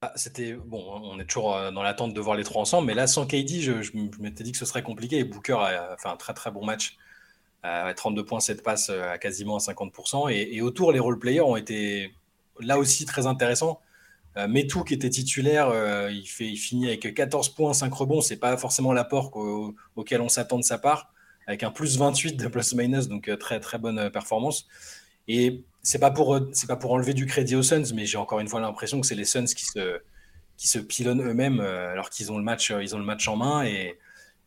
Ah, 0.00 0.12
c'était 0.14 0.52
bon, 0.52 0.80
on 1.02 1.18
est 1.18 1.24
toujours 1.24 1.56
euh, 1.56 1.72
dans 1.72 1.82
l'attente 1.82 2.14
de 2.14 2.20
voir 2.20 2.36
les 2.36 2.44
trois 2.44 2.62
ensemble, 2.62 2.86
mais 2.86 2.94
là 2.94 3.08
sans 3.08 3.26
KD, 3.26 3.60
je, 3.60 3.72
m'étais 4.20 4.44
dit 4.44 4.52
que 4.52 4.58
ce 4.58 4.64
serait 4.64 4.84
compliqué. 4.84 5.24
Booker 5.24 5.54
a 5.60 5.96
fait 5.98 6.08
un 6.08 6.16
très 6.16 6.34
très 6.34 6.52
bon 6.52 6.64
match, 6.64 6.96
32 7.96 8.24
points, 8.24 8.38
7 8.38 8.62
passes 8.62 8.90
euh, 8.90 9.10
à 9.10 9.18
quasiment 9.18 9.56
à 9.56 9.58
50%. 9.58 10.30
Et, 10.30 10.62
autour, 10.62 10.92
les 10.92 11.00
role 11.00 11.18
players 11.18 11.40
ont 11.40 11.56
été 11.56 12.14
là 12.60 12.78
aussi 12.78 13.06
très 13.06 13.26
intéressants. 13.26 13.80
Euh, 14.36 14.46
qui 14.86 14.94
était 14.94 15.10
titulaire, 15.10 15.72
il, 16.10 16.26
fait, 16.26 16.46
il 16.46 16.56
finit 16.56 16.86
avec 16.86 17.12
14 17.12 17.48
points, 17.50 17.72
5 17.72 17.92
rebonds. 17.92 18.20
C'est 18.20 18.36
pas 18.36 18.56
forcément 18.56 18.92
l'apport 18.92 19.36
auquel 19.96 20.20
on 20.20 20.28
s'attend 20.28 20.58
de 20.58 20.64
sa 20.64 20.78
part, 20.78 21.12
avec 21.48 21.64
un 21.64 21.72
plus 21.72 21.98
28 21.98 22.36
de 22.36 22.46
plus 22.46 22.74
minus, 22.74 23.08
donc 23.08 23.28
très 23.40 23.58
très 23.58 23.78
bonne 23.78 24.10
performance. 24.10 24.68
Et 25.26 25.64
c'est 25.88 25.98
pas 25.98 26.10
pour 26.10 26.38
c'est 26.52 26.66
pas 26.66 26.76
pour 26.76 26.92
enlever 26.92 27.14
du 27.14 27.24
crédit 27.24 27.56
aux 27.56 27.62
Suns, 27.62 27.94
mais 27.94 28.04
j'ai 28.04 28.18
encore 28.18 28.40
une 28.40 28.48
fois 28.48 28.60
l'impression 28.60 29.00
que 29.00 29.06
c'est 29.06 29.14
les 29.14 29.24
Suns 29.24 29.46
qui 29.46 29.64
se 29.64 30.02
qui 30.58 30.78
pilonnent 30.80 31.22
eux-mêmes 31.22 31.60
euh, 31.60 31.92
alors 31.92 32.10
qu'ils 32.10 32.30
ont 32.30 32.36
le 32.36 32.44
match 32.44 32.74
ils 32.78 32.94
ont 32.94 32.98
le 32.98 33.06
match 33.06 33.26
en 33.26 33.36
main 33.36 33.64
et, 33.64 33.96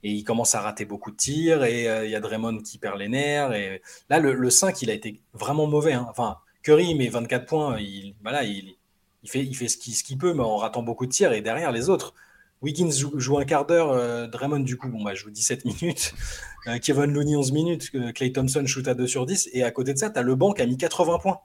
et 0.04 0.12
ils 0.12 0.24
commencent 0.24 0.54
à 0.54 0.62
rater 0.62 0.86
beaucoup 0.86 1.10
de 1.10 1.16
tirs 1.16 1.64
et 1.64 1.90
euh, 1.90 2.06
il 2.06 2.12
y 2.12 2.16
a 2.16 2.20
Draymond 2.20 2.60
qui 2.60 2.78
perd 2.78 3.00
les 3.00 3.08
nerfs 3.08 3.54
et 3.54 3.82
là 4.10 4.20
le, 4.20 4.50
5 4.50 4.82
il 4.84 4.92
a 4.92 4.94
été 4.94 5.20
vraiment 5.34 5.66
mauvais 5.66 5.94
hein. 5.94 6.06
enfin 6.10 6.38
Curry 6.62 6.94
met 6.96 7.08
24 7.08 7.46
points 7.48 7.80
il 7.80 8.14
voilà 8.22 8.44
il, 8.44 8.76
il 9.24 9.30
fait 9.30 9.44
il 9.44 9.56
ce 9.56 10.04
qu'il 10.04 10.18
peut 10.18 10.34
mais 10.34 10.44
en 10.44 10.58
ratant 10.58 10.84
beaucoup 10.84 11.08
de 11.08 11.12
tirs 11.12 11.34
et 11.34 11.42
derrière 11.42 11.72
les 11.72 11.90
autres 11.90 12.14
Wiggins 12.62 12.92
joue, 12.92 13.40
un 13.40 13.46
quart 13.46 13.66
d'heure, 13.66 13.92
euh, 13.92 14.28
Draymond 14.28 14.60
du 14.60 14.78
coup, 14.78 14.88
bon, 14.88 15.04
bah, 15.04 15.16
joue 15.16 15.32
17 15.32 15.66
minutes, 15.66 16.14
euh, 16.68 16.78
Kevin 16.78 17.12
Looney 17.12 17.36
11 17.36 17.52
minutes, 17.52 17.90
Clay 18.14 18.30
euh, 18.30 18.34
Thompson 18.34 18.64
shoot 18.68 18.88
à 18.88 18.94
2 18.94 19.08
sur 19.08 19.26
10, 19.26 19.50
et 19.54 19.64
à 19.64 19.72
côté 19.72 19.94
de 19.94 19.98
ça, 19.98 20.12
tu 20.12 20.20
as 20.20 20.22
le 20.22 20.36
banc 20.36 20.54
qui 20.54 20.62
a 20.62 20.68
mis 20.68 20.78
80 20.78 21.18
points. 21.20 21.40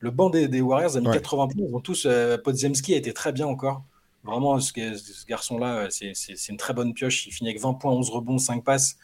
Le 0.00 0.10
banc 0.10 0.30
des, 0.30 0.60
Warriors 0.60 0.96
a 0.96 1.00
mis 1.00 1.10
80 1.10 1.48
points, 1.48 1.64
ils 1.68 1.74
ont 1.74 1.80
tous, 1.80 2.08
Podzemski 2.44 2.94
a 2.94 2.96
été 2.96 3.12
très 3.12 3.32
bien 3.32 3.46
encore. 3.46 3.84
Vraiment, 4.24 4.58
ce, 4.58 4.72
ce 4.72 5.26
garçon-là, 5.26 5.88
c'est 5.90 6.14
une 6.48 6.56
très 6.56 6.72
bonne 6.72 6.94
pioche, 6.94 7.26
il 7.26 7.32
finit 7.32 7.50
avec 7.50 7.60
20 7.60 7.74
points, 7.74 7.92
11 7.92 8.10
rebonds, 8.10 8.38
5 8.38 8.64
passes. 8.64 8.96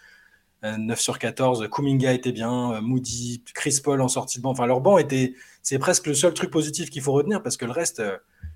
9 0.63 0.99
sur 0.99 1.19
14, 1.19 1.69
Kuminga 1.71 2.15
était 2.15 2.33
bien, 2.33 2.81
Moody, 2.81 3.43
Chris 3.55 3.81
Paul 3.85 4.01
en 4.01 4.09
sortie 4.09 4.39
de 4.39 4.43
banc. 4.43 4.53
Enfin, 4.53 4.65
leur 4.65 4.81
banc 4.81 4.97
était, 4.97 5.35
c'est 5.61 5.79
presque 5.79 6.07
le 6.07 6.15
seul 6.15 6.33
truc 6.33 6.51
positif 6.51 6.89
qu'il 6.89 7.03
faut 7.03 7.13
retenir 7.13 7.43
parce 7.43 7.59
que 7.59 7.67
le 7.67 7.73
reste, 7.73 8.03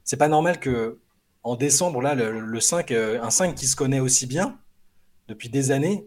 c'est 0.04 0.16
pas 0.16 0.28
normal 0.28 0.58
que 0.58 0.98
en 1.48 1.56
décembre, 1.56 2.02
là, 2.02 2.14
le, 2.14 2.60
5, 2.60 2.90
euh, 2.90 3.22
un 3.22 3.30
5 3.30 3.54
qui 3.54 3.66
se 3.66 3.74
connaît 3.74 4.00
aussi 4.00 4.26
bien 4.26 4.58
depuis 5.28 5.48
des 5.48 5.70
années, 5.70 6.06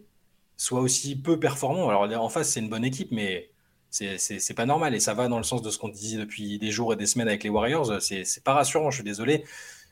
soit 0.55 0.81
aussi 0.81 1.15
peu 1.15 1.39
performant. 1.39 1.89
Alors 1.89 2.23
en 2.23 2.29
face, 2.29 2.49
c'est 2.49 2.59
une 2.59 2.69
bonne 2.69 2.85
équipe, 2.85 3.11
mais 3.11 3.49
c'est 3.89 4.53
pas 4.55 4.67
normal. 4.67 4.93
Et 4.93 4.99
ça 4.99 5.15
va 5.15 5.27
dans 5.27 5.37
le 5.37 5.43
sens 5.43 5.63
de 5.63 5.69
ce 5.71 5.79
qu'on 5.79 5.89
dit 5.89 6.15
depuis 6.17 6.59
des 6.59 6.69
jours 6.71 6.93
et 6.93 6.95
des 6.95 7.07
semaines 7.07 7.27
avec 7.27 7.43
les 7.43 7.49
Warriors. 7.49 8.01
C'est 8.01 8.43
pas 8.43 8.53
rassurant, 8.53 8.91
je 8.91 8.97
suis 8.97 9.03
désolé. 9.03 9.43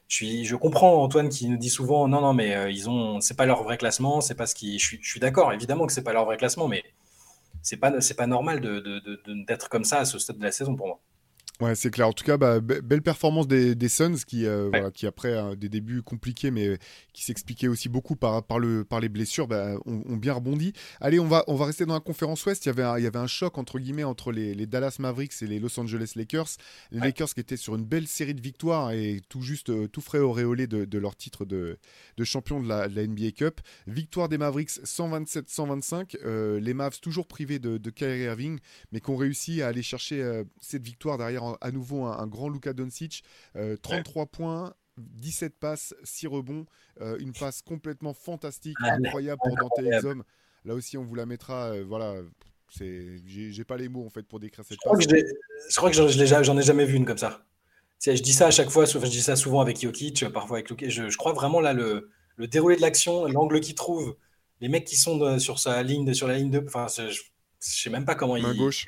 Je, 0.08 0.16
suis, 0.16 0.46
je 0.46 0.56
comprends 0.56 1.04
Antoine 1.04 1.30
qui 1.30 1.48
nous 1.48 1.58
dit 1.58 1.70
souvent 1.70 2.08
non, 2.08 2.22
non, 2.22 2.34
mais 2.34 2.56
euh, 2.56 2.72
ils 2.72 2.90
ont, 2.90 3.20
c'est 3.22 3.36
pas 3.36 3.46
leur 3.46 3.64
vrai 3.64 3.78
classement, 3.78 4.22
c'est 4.22 4.36
pas 4.36 4.48
ce 4.48 4.56
qui. 4.56 4.80
Je 4.80 4.98
suis, 5.02 5.20
d'accord, 5.20 5.54
évidemment 5.54 5.86
que 5.86 5.94
c'est 5.94 6.04
pas 6.04 6.14
leur 6.14 6.26
vrai 6.26 6.38
classement, 6.38 6.68
mais 6.68 6.84
c'est 7.62 7.78
pas, 7.78 7.92
pas 7.92 8.28
normal 8.28 8.62
d'être 9.48 9.70
comme 9.70 9.84
ça 9.84 10.00
à 10.00 10.06
ce 10.06 10.18
stade 10.20 10.38
de 10.38 10.44
la 10.44 10.52
saison 10.52 10.76
pour 10.76 10.88
moi. 10.88 11.00
Ouais, 11.62 11.76
c'est 11.76 11.92
clair. 11.92 12.08
En 12.08 12.14
tout 12.14 12.24
cas, 12.24 12.38
bah, 12.38 12.62
belle 12.62 13.02
performance 13.02 13.46
des, 13.46 13.76
des 13.76 13.90
Suns 13.90 14.16
qui, 14.26 14.46
euh, 14.46 14.70
voilà, 14.70 14.92
qui 14.92 15.06
après 15.06 15.58
des 15.58 15.68
débuts 15.68 16.02
compliqués, 16.02 16.52
mais 16.52 16.78
qui 17.12 17.24
s'expliquaient 17.24 17.68
aussi 17.68 17.90
beaucoup 17.90 18.16
par, 18.16 18.44
par, 18.44 18.60
le, 18.60 18.86
par 18.86 19.02
les 19.02 19.10
blessures, 19.10 19.46
bah, 19.46 19.74
ont, 19.86 20.16
bien 20.16 20.32
rebondi. 20.32 20.72
Allez, 21.02 21.20
on 21.20 21.28
va, 21.28 21.44
on 21.48 21.56
va 21.56 21.66
rester 21.66 21.86
dans 21.86 21.96
la 21.96 22.00
conférence 22.00 22.46
Ouest. 22.46 22.66
Il 22.66 22.70
y 22.70 22.72
avait 22.72 22.84
un, 22.84 22.98
il 22.98 23.04
y 23.04 23.08
avait 23.08 23.20
un 23.20 23.28
choc 23.28 23.58
entre 23.58 23.78
guillemets 23.78 24.06
entre 24.06 24.32
les, 24.32 24.54
les, 24.56 24.68
Dallas 24.68 24.96
Mavericks 25.00 25.34
et 25.42 25.48
les 25.48 25.60
Los 25.60 25.78
Angeles 25.78 26.14
Lakers. 26.16 26.48
Les 26.92 27.02
Lakers 27.02 27.34
qui 27.34 27.42
étaient 27.42 27.58
sur 27.58 27.76
une 27.76 27.84
belle 27.84 28.08
série 28.08 28.34
de 28.34 28.42
victoires 28.42 28.92
et 28.92 29.22
tout 29.28 29.42
juste 29.42 29.70
euh, 29.70 29.90
tout 29.90 30.02
frais 30.02 30.20
auréolé 30.20 30.66
de, 30.66 30.86
de, 30.86 30.98
leur 30.98 31.18
titre 31.18 31.44
de, 31.44 31.78
de 32.16 32.24
champion 32.24 32.62
de 32.62 32.70
la, 32.70 32.88
NBA 32.88 33.32
Cup. 33.32 33.60
Victoire 33.86 34.30
des 34.30 34.38
Mavericks 34.38 34.80
127-125. 34.86 36.16
Euh, 36.24 36.62
les 36.62 36.74
Mavs 36.74 37.02
toujours 37.02 37.28
privés 37.28 37.60
de, 37.60 37.78
de 37.78 37.90
Kyrie 37.90 38.22
Irving, 38.22 38.60
mais 38.94 39.02
qui 39.02 39.10
ont 39.10 39.18
réussi 39.18 39.62
à 39.62 39.68
aller 39.68 39.84
chercher 39.84 40.44
cette 40.62 40.84
victoire 40.84 41.18
derrière 41.18 41.49
à 41.62 41.72
nouveau 41.72 42.06
un, 42.06 42.28
grand 42.28 42.50
Luka 42.50 42.74
Doncic, 42.74 43.24
33 43.82 44.24
euh, 44.24 44.26
points, 44.26 44.74
17 44.98 45.58
passes, 45.60 45.94
6 46.04 46.28
rebonds, 46.28 46.66
euh, 47.02 47.18
une 47.20 47.34
passe 47.34 47.62
complètement 47.62 48.14
fantastique, 48.14 48.78
ah, 48.84 48.94
incroyable 48.94 49.40
pour 49.44 49.56
Dante 49.56 49.86
Exum. 49.86 50.24
Là 50.66 50.76
aussi, 50.76 50.98
on 50.98 51.04
vous 51.04 51.16
la 51.16 51.26
mettra. 51.26 51.72
Euh, 51.72 51.86
voilà, 51.88 52.16
j'ai, 52.78 53.64
pas 53.66 53.78
les 53.78 53.90
mots 53.90 54.06
en 54.06 54.10
fait 54.10 54.24
pour 54.24 54.40
décrire 54.40 54.66
cette. 54.66 54.78
Je 54.78 54.88
crois 54.88 54.98
que, 54.98 55.04
je 55.70 55.76
crois 55.76 55.90
que 55.90 55.96
j'en 56.44 56.58
ai 56.58 56.64
jamais 56.64 56.86
vu 56.86 56.96
une 56.96 57.06
comme 57.06 57.18
ça. 57.18 57.46
je 58.06 58.12
dis 58.22 58.34
ça 58.34 58.48
à 58.48 58.52
chaque 58.52 58.70
fois, 58.70 58.86
je 58.86 58.98
dis 59.00 59.22
ça 59.22 59.36
souvent 59.36 59.62
avec 59.62 59.80
Jokic, 59.82 60.28
parfois 60.30 60.58
avec 60.58 60.70
Luke. 60.70 60.86
Je, 60.88 61.10
je 61.10 61.18
crois 61.18 61.34
vraiment 61.34 61.62
là, 61.62 61.74
le, 61.74 62.10
le 62.36 62.48
déroulé 62.48 62.76
de 62.76 62.82
l'action, 62.82 63.26
l'angle 63.26 63.60
qu'il 63.62 63.76
trouve, 63.76 64.18
les 64.60 64.68
mecs 64.68 64.86
qui 64.86 64.98
sont 64.98 65.40
sur 65.40 65.60
sa 65.60 65.82
ligne, 65.82 66.14
sur 66.14 66.28
la 66.28 66.38
ligne 66.38 66.52
de. 66.52 66.64
Enfin, 66.66 66.88
je, 66.90 67.10
je 67.12 67.22
sais 67.60 67.90
même 67.90 68.06
pas 68.06 68.16
comment 68.16 68.38
main 68.38 68.56
gauche. 68.56 68.88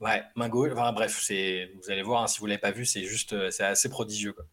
Ouais, 0.00 0.22
gauche. 0.48 0.72
Enfin, 0.72 0.92
bref, 0.92 1.18
c'est, 1.22 1.70
vous 1.82 1.90
allez 1.90 2.02
voir, 2.02 2.22
hein, 2.22 2.26
si 2.26 2.38
vous 2.40 2.46
l'avez 2.46 2.58
pas 2.60 2.70
vu, 2.70 2.84
c'est 2.86 3.04
juste, 3.04 3.50
c'est 3.50 3.64
assez 3.64 3.88
prodigieux. 3.88 4.32
Quoi. 4.32 4.44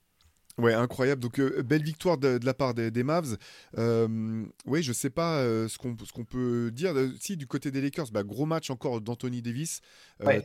Ouais, 0.58 0.74
incroyable. 0.74 1.22
Donc, 1.22 1.40
euh, 1.40 1.64
belle 1.64 1.84
victoire 1.84 2.18
de, 2.18 2.40
la 2.44 2.54
part 2.54 2.74
des, 2.74 3.04
Mavs. 3.04 3.38
Euh, 3.78 4.46
oui, 4.66 4.84
je 4.84 4.92
sais 4.92 5.10
pas 5.10 5.40
euh, 5.40 5.68
ce 5.68 5.78
qu'on 5.78 5.96
qu'on 5.96 6.26
peut 6.26 6.72
dire. 6.72 6.94
Si, 7.20 7.38
du 7.38 7.48
côté 7.48 7.72
des 7.72 7.82
Lakers, 7.82 8.12
bah, 8.12 8.24
gros 8.24 8.46
match 8.46 8.70
encore 8.70 9.02
d'Anthony 9.02 9.42
Davis. 9.42 9.82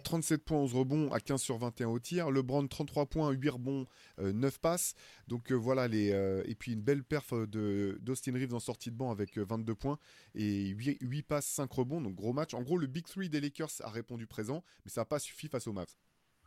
37 0.04 0.44
points, 0.44 0.58
11 0.58 0.74
rebonds 0.74 1.12
à 1.12 1.20
15 1.20 1.40
sur 1.40 1.58
21 1.58 1.88
au 1.88 1.98
tir. 1.98 2.30
LeBron, 2.30 2.66
33 2.66 3.06
points, 3.06 3.30
8 3.30 3.48
rebonds, 3.50 3.86
9 4.18 4.58
passes. 4.58 4.94
Donc, 5.28 5.52
voilà. 5.52 5.88
Les, 5.88 6.08
et 6.46 6.54
puis, 6.54 6.72
une 6.72 6.82
belle 6.82 7.02
perf 7.02 7.34
d'Austin 7.48 8.32
Reeves 8.32 8.54
en 8.54 8.60
sortie 8.60 8.90
de 8.90 8.96
banc 8.96 9.10
avec 9.10 9.38
22 9.38 9.74
points 9.74 9.98
et 10.34 10.68
8, 10.68 10.98
8 11.00 11.22
passes, 11.22 11.46
5 11.46 11.70
rebonds. 11.72 12.00
Donc, 12.00 12.14
gros 12.14 12.32
match. 12.32 12.54
En 12.54 12.62
gros, 12.62 12.78
le 12.78 12.86
Big 12.86 13.06
3 13.06 13.24
des 13.24 13.40
Lakers 13.40 13.72
a 13.80 13.90
répondu 13.90 14.26
présent, 14.26 14.62
mais 14.84 14.90
ça 14.90 15.02
n'a 15.02 15.06
pas 15.06 15.18
suffi 15.18 15.48
face 15.48 15.66
aux 15.66 15.72
Mavs. 15.72 15.94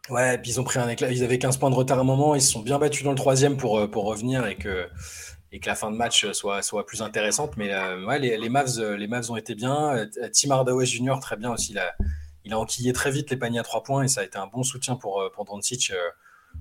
Ouais, 0.10 0.40
puis 0.40 0.52
ils 0.52 0.60
ont 0.60 0.64
pris 0.64 0.80
un 0.80 0.90
éclat. 0.90 1.12
Ils 1.12 1.24
avaient 1.24 1.38
15 1.38 1.58
points 1.58 1.70
de 1.70 1.76
retard 1.76 1.98
à 2.00 2.02
un 2.02 2.04
moment. 2.04 2.34
Ils 2.36 2.42
se 2.42 2.52
sont 2.52 2.62
bien 2.62 2.80
battus 2.80 3.04
dans 3.04 3.12
le 3.12 3.18
troisième 3.18 3.58
pour, 3.58 3.78
euh, 3.80 3.88
pour 3.88 4.06
revenir 4.06 4.48
et 4.48 4.56
que, 4.56 4.88
et 5.52 5.60
que 5.60 5.68
la 5.68 5.76
fin 5.76 5.92
de 5.92 5.96
match 5.96 6.32
soit, 6.32 6.62
soit 6.64 6.86
plus 6.86 7.02
intéressante. 7.02 7.58
Mais 7.58 7.74
euh, 7.74 8.18
les, 8.18 8.50
Mavs, 8.50 8.80
euh, 8.80 8.98
les 8.98 9.08
Mavs 9.08 9.30
ont 9.30 9.36
été 9.36 9.54
bien. 9.54 10.08
Tim 10.34 10.52
Hardaway 10.52 10.86
Jr., 10.86 11.16
très 11.22 11.38
bien 11.38 11.52
aussi. 11.52 11.74
Il 11.74 11.80
a, 11.80 11.96
il 12.44 12.54
a 12.54 12.60
enquillé 12.60 12.92
très 12.92 13.12
vite 13.12 13.30
les 13.30 13.38
paniers 13.38 13.60
à 13.60 13.64
3 13.64 13.84
points 13.84 14.04
et 14.04 14.08
ça 14.08 14.22
a 14.22 14.24
été 14.24 14.38
un 14.38 14.48
bon 14.48 14.64
soutien 14.64 14.96
pour, 14.96 15.24
pour 15.34 15.46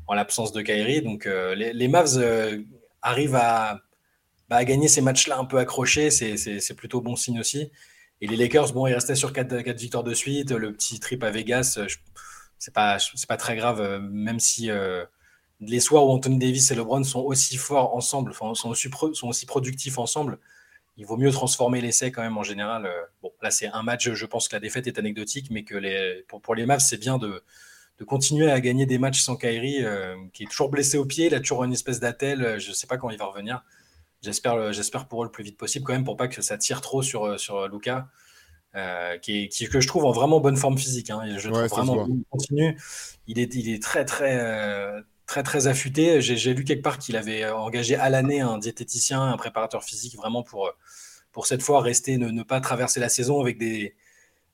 en 0.07 0.15
l'absence 0.15 0.53
de 0.53 0.61
Kyrie. 0.61 1.01
Donc 1.01 1.27
les, 1.27 1.89
Mavs 1.89 2.23
arrivent 3.01 3.37
à, 3.37 3.81
bah, 4.51 4.57
à, 4.57 4.65
gagner 4.65 4.89
ces 4.89 5.01
matchs-là 5.01 5.39
un 5.39 5.47
peu 5.47 5.59
accrochés. 5.59 6.11
C'est 6.11 6.75
plutôt 6.77 7.01
bon 7.01 7.17
signe 7.17 7.41
aussi. 7.41 7.71
Et 8.21 8.27
les 8.27 8.37
Lakers, 8.37 8.73
bon, 8.73 8.87
ils 8.87 8.95
restaient 8.95 9.15
sur 9.15 9.33
4, 9.33 9.63
4 9.63 9.79
victoires 9.79 10.05
de 10.05 10.13
suite. 10.13 10.51
Le 10.51 10.73
petit 10.73 11.01
trip 11.01 11.23
à 11.23 11.31
Vegas, 11.31 11.79
c'est 12.59 12.75
pas 12.75 12.99
c'est 12.99 13.29
pas 13.29 13.37
très 13.37 13.57
grave 13.57 13.81
euh, 13.81 13.99
même 14.01 14.41
si 14.41 14.71
euh, 14.71 15.05
les 15.61 15.81
soirs 15.81 16.05
où 16.05 16.11
Anthony 16.11 16.39
Davis 16.39 16.71
et 16.71 16.75
LeBron 16.75 17.05
sont 17.05 17.21
aussi 17.21 17.57
forts 17.57 17.95
ensemble 17.95 18.35
sont 18.35 18.69
aussi 18.69 18.91
sont 19.15 19.29
aussi 19.29 19.47
productifs 19.47 19.99
ensemble 19.99 20.39
il 20.97 21.07
vaut 21.07 21.17
mieux 21.17 21.31
transformer 21.31 21.81
l'essai 21.81 22.11
quand 22.11 22.23
même 22.23 22.37
en 22.37 22.43
général 22.43 22.87
euh, 22.87 23.03
bon 23.23 23.33
là 23.43 23.51
c'est 23.51 23.69
un 23.69 23.83
match 23.83 24.11
je 24.11 24.27
pense 24.27 24.49
que 24.49 24.57
la 24.57 24.61
défaite 24.61 24.87
est 24.87 24.99
anecdotique 24.99 25.51
mais 25.51 25.63
que 25.65 25.77
les 25.77 26.25
pour, 26.29 26.41
pour 26.43 26.55
les 26.55 26.67
Mavs 26.67 26.81
c'est 26.81 26.99
bien 26.99 27.19
de 27.19 27.43
de 27.99 28.05
continuer 28.05 28.49
à 28.49 28.61
gagner 28.61 28.87
des 28.87 28.97
matchs 28.97 29.23
sans 29.23 29.35
Kyrie, 29.35 29.85
qui 30.33 30.45
est 30.45 30.47
toujours 30.47 30.69
blessé 30.71 30.99
au 30.99 31.05
pied. 31.05 31.27
Il 31.27 31.35
a 31.35 31.41
toujours 31.41 31.65
une 31.65 31.73
espèce 31.73 31.99
d'attelle. 31.99 32.61
Je 32.61 32.69
ne 32.69 32.73
sais 32.73 32.87
pas 32.87 32.97
quand 32.97 33.11
il 33.11 33.19
va 33.19 33.25
revenir. 33.25 33.65
J'espère, 34.23 34.73
j'espère 34.73 35.09
pour 35.09 35.25
eux 35.25 35.27
le 35.27 35.33
plus 35.33 35.43
vite 35.43 35.57
possible, 35.59 35.85
quand 35.85 35.95
même, 35.95 36.05
pour 36.05 36.17
pas 36.17 36.29
que 36.29 36.41
ça 36.41 36.57
tire 36.59 36.81
trop 36.81 37.03
sur, 37.03 37.41
sur 37.41 37.67
Luca. 37.67 38.07
Euh, 38.75 39.17
qui, 39.19 39.49
que 39.49 39.81
je 39.81 39.89
trouve 39.89 40.05
en 40.05 40.13
vraiment 40.13 40.41
bonne 40.41 40.57
forme 40.57 40.77
physique. 40.77 41.11
Hein. 41.11 41.23
Je 41.39 41.49
trouve 41.49 41.67
vraiment. 41.67 42.07
Il 43.27 43.39
est, 43.39 43.55
il 43.55 43.71
est 43.71 43.83
très, 43.83 44.05
très, 44.05 44.39
euh, 44.39 45.01
très, 45.27 45.43
très 45.43 45.67
affûté. 45.67 46.21
J'ai 46.21 46.55
lu 46.55 46.65
quelque 46.65 46.83
part 46.83 46.99
qu'il 46.99 47.17
avait 47.17 47.49
engagé 47.49 47.97
à 47.97 48.11
l'année 48.11 48.41
un 48.41 48.59
diététicien, 48.59 49.23
un 49.23 49.37
préparateur 49.37 49.85
physique, 49.85 50.17
vraiment 50.17 50.43
pour, 50.43 50.71
pour 51.33 51.47
cette 51.47 51.63
fois 51.63 51.81
rester, 51.81 52.19
ne, 52.19 52.29
ne 52.29 52.43
pas 52.43 52.61
traverser 52.61 53.01
la 53.01 53.09
saison 53.09 53.41
avec 53.41 53.59
des, 53.59 53.97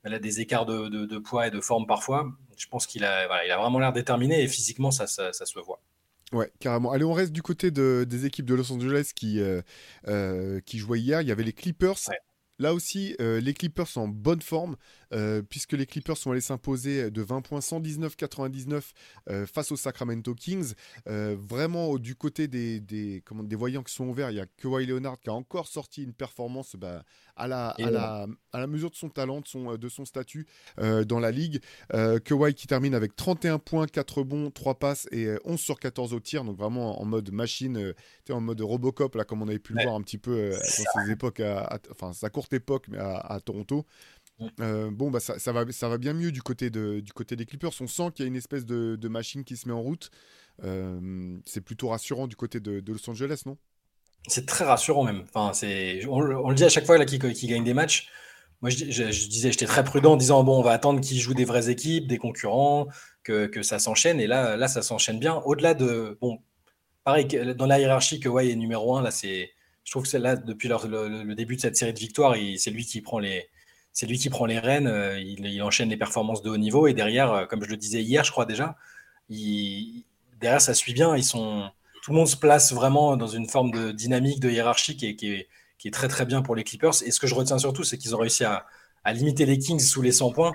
des 0.04 0.40
écarts 0.40 0.66
de, 0.66 0.88
de, 0.88 1.18
poids 1.18 1.48
et 1.48 1.50
de 1.50 1.60
forme 1.60 1.86
parfois. 1.86 2.30
Je 2.56 2.66
pense 2.68 2.86
qu'il 2.86 3.04
a, 3.04 3.26
voilà, 3.26 3.44
il 3.44 3.50
a 3.50 3.58
vraiment 3.58 3.80
l'air 3.80 3.92
déterminé 3.92 4.42
et 4.42 4.48
physiquement, 4.48 4.92
ça, 4.92 5.08
ça, 5.08 5.32
se 5.32 5.58
voit. 5.58 5.82
Ouais, 6.32 6.52
carrément. 6.60 6.92
Allez, 6.92 7.04
on 7.04 7.12
reste 7.12 7.32
du 7.32 7.42
côté 7.42 7.72
de, 7.72 8.06
des 8.08 8.26
équipes 8.26 8.46
de 8.46 8.54
Los 8.54 8.72
Angeles 8.72 9.10
qui, 9.14 9.40
euh, 10.06 10.60
qui 10.60 10.78
jouaient 10.78 11.00
hier. 11.00 11.20
Il 11.20 11.28
y 11.28 11.32
avait 11.32 11.42
les 11.42 11.52
Clippers. 11.52 11.98
Là 12.58 12.72
aussi, 12.72 13.16
euh, 13.20 13.40
les 13.40 13.52
Clippers 13.52 13.88
sont 13.88 14.02
en 14.02 14.08
bonne 14.08 14.40
forme, 14.40 14.76
euh, 15.12 15.42
puisque 15.42 15.72
les 15.72 15.86
Clippers 15.86 16.16
sont 16.16 16.30
allés 16.30 16.40
s'imposer 16.40 17.10
de 17.10 17.22
20 17.22 17.40
points, 17.40 17.58
119-99 17.58 18.92
euh, 19.28 19.46
face 19.46 19.72
aux 19.72 19.76
Sacramento 19.76 20.34
Kings. 20.34 20.74
vraiment, 21.06 21.96
du 21.98 22.14
côté 22.14 22.46
des, 22.46 22.80
des, 22.80 23.22
comment, 23.24 23.42
des 23.42 23.56
voyants 23.56 23.82
qui 23.82 23.92
sont 23.92 24.06
ouverts, 24.06 24.30
il 24.30 24.36
y 24.36 24.40
a 24.40 24.46
Kawhi 24.46 24.86
Leonard 24.86 25.18
qui 25.18 25.30
a 25.30 25.34
encore 25.34 25.66
sorti 25.66 26.04
une 26.04 26.12
performance 26.12 26.76
bah, 26.76 27.04
à, 27.36 27.48
la, 27.48 27.70
à, 27.70 27.90
la, 27.90 28.26
à, 28.52 28.60
la, 28.60 28.66
mesure 28.66 28.90
de 28.90 28.96
son 28.96 29.08
talent, 29.08 29.40
de 29.40 29.48
son, 29.48 29.76
de 29.76 29.88
son 29.88 30.04
statut 30.04 30.46
dans 30.78 31.18
la 31.18 31.30
ligue. 31.30 31.60
Kawhi 32.24 32.54
qui 32.54 32.66
termine 32.66 32.94
avec 32.94 33.16
31 33.16 33.58
points, 33.58 33.86
4 33.86 34.22
bons, 34.22 34.50
3 34.50 34.78
passes 34.78 35.08
et 35.10 35.28
11 35.44 35.58
sur 35.58 35.80
14 35.80 36.14
au 36.14 36.20
tir, 36.20 36.44
donc 36.44 36.56
vraiment 36.56 37.00
en 37.00 37.04
mode 37.04 37.32
machine, 37.32 37.94
en 38.30 38.40
mode 38.40 38.60
Robocop, 38.60 39.14
là, 39.16 39.24
comme 39.24 39.42
on 39.42 39.48
avait 39.48 39.58
pu 39.58 39.72
le 39.74 39.82
voir 39.82 39.96
un 39.96 40.02
petit 40.02 40.18
peu 40.18 40.50
dans 40.50 41.04
ses 41.04 41.10
époques, 41.10 41.40
à, 41.40 41.78
enfin, 41.90 42.12
sa 42.12 42.30
courte 42.44 42.52
époque, 42.52 42.86
mais 42.88 42.98
à, 42.98 43.40
Toronto. 43.44 43.86
Euh, 44.60 44.90
bon, 44.90 45.10
bah, 45.10 45.20
ça, 45.20 45.52
va, 45.52 45.64
ça 45.70 45.88
va 45.88 45.98
bien 45.98 46.12
mieux 46.12 46.32
du 46.32 46.42
côté, 46.42 46.68
de, 46.68 47.00
du 47.00 47.12
côté 47.12 47.36
des 47.36 47.46
Clippers. 47.46 47.70
On 47.80 47.86
sent 47.86 48.10
qu'il 48.14 48.24
y 48.24 48.26
a 48.26 48.28
une 48.28 48.36
espèce 48.36 48.66
de, 48.66 49.08
machine 49.08 49.44
qui 49.44 49.56
se 49.56 49.68
met 49.68 49.74
en 49.74 49.80
route. 49.80 50.10
Euh, 50.62 51.38
c'est 51.46 51.60
plutôt 51.60 51.88
rassurant 51.88 52.26
du 52.26 52.36
côté 52.36 52.60
de, 52.60 52.82
Los 52.86 53.08
Angeles, 53.08 53.42
non? 53.46 53.56
C'est 54.26 54.46
très 54.46 54.64
rassurant 54.64 55.04
même. 55.04 55.24
Enfin, 55.28 55.52
c'est, 55.52 56.06
on, 56.06 56.20
le 56.20 56.54
dit 56.54 56.64
à 56.64 56.68
chaque 56.68 56.86
fois 56.86 56.96
là, 56.96 57.04
qui, 57.04 57.18
qui 57.18 57.46
gagne 57.46 57.64
des 57.64 57.74
matchs. 57.74 58.08
Moi, 58.62 58.70
je, 58.70 58.84
disais, 58.84 59.52
j'étais 59.52 59.66
très 59.66 59.84
prudent 59.84 60.12
en 60.12 60.16
disant 60.16 60.42
bon, 60.44 60.58
on 60.58 60.62
va 60.62 60.72
attendre 60.72 61.00
qu'ils 61.00 61.20
jouent 61.20 61.34
des 61.34 61.44
vraies 61.44 61.68
équipes, 61.68 62.06
des 62.06 62.16
concurrents, 62.16 62.88
que, 63.22 63.46
que 63.46 63.62
ça 63.62 63.78
s'enchaîne. 63.78 64.20
Et 64.20 64.26
là, 64.26 64.56
là, 64.56 64.68
ça 64.68 64.80
s'enchaîne 64.80 65.18
bien. 65.18 65.42
Au-delà 65.44 65.74
de 65.74 66.16
bon, 66.22 66.38
pareil 67.04 67.26
dans 67.26 67.66
la 67.66 67.78
hiérarchie 67.78 68.20
que 68.20 68.28
ouais 68.28 68.48
est 68.48 68.56
numéro 68.56 68.96
un. 68.96 69.02
Là, 69.02 69.10
c'est 69.10 69.50
je 69.84 69.90
trouve 69.90 70.10
que 70.10 70.16
là, 70.16 70.36
depuis 70.36 70.68
le, 70.68 71.34
début 71.34 71.56
de 71.56 71.60
cette 71.60 71.76
série 71.76 71.92
de 71.92 71.98
victoires, 71.98 72.34
c'est 72.56 72.70
lui 72.70 72.84
qui 72.84 73.02
prend 73.02 73.18
les, 73.18 73.48
c'est 73.92 74.06
lui 74.06 74.18
qui 74.18 74.30
prend 74.30 74.46
les 74.46 74.58
rênes. 74.58 74.86
Euh, 74.86 75.18
il, 75.20 75.62
enchaîne 75.62 75.88
les 75.88 75.96
performances 75.96 76.42
de 76.42 76.50
haut 76.50 76.56
niveau 76.56 76.86
et 76.86 76.94
derrière, 76.94 77.32
euh, 77.32 77.46
comme 77.46 77.62
je 77.62 77.68
le 77.68 77.76
disais 77.76 78.02
hier, 78.02 78.24
je 78.24 78.32
crois 78.32 78.46
déjà, 78.46 78.76
derrière 79.30 80.60
ça 80.60 80.74
suit 80.74 80.94
bien. 80.94 81.16
Ils 81.16 81.24
sont, 81.24 81.70
tout 82.02 82.10
le 82.10 82.16
monde 82.16 82.28
se 82.28 82.36
place 82.36 82.72
vraiment 82.72 83.16
dans 83.16 83.28
une 83.28 83.48
forme 83.48 83.70
de 83.70 83.92
dynamique, 83.92 84.40
de 84.40 84.50
hiérarchie 84.50 84.96
qui 84.96 85.06
est, 85.06 85.16
qui 85.16 85.32
est, 85.32 85.48
qui 85.78 85.88
est 85.88 85.92
très 85.92 86.08
très 86.08 86.26
bien 86.26 86.42
pour 86.42 86.56
les 86.56 86.64
Clippers. 86.64 87.02
Et 87.04 87.10
ce 87.10 87.20
que 87.20 87.26
je 87.26 87.34
retiens 87.34 87.58
surtout, 87.58 87.84
c'est 87.84 87.98
qu'ils 87.98 88.14
ont 88.16 88.18
réussi 88.18 88.44
à, 88.44 88.66
à, 89.04 89.12
limiter 89.12 89.46
les 89.46 89.58
Kings 89.58 89.80
sous 89.80 90.02
les 90.02 90.12
100 90.12 90.32
points. 90.32 90.52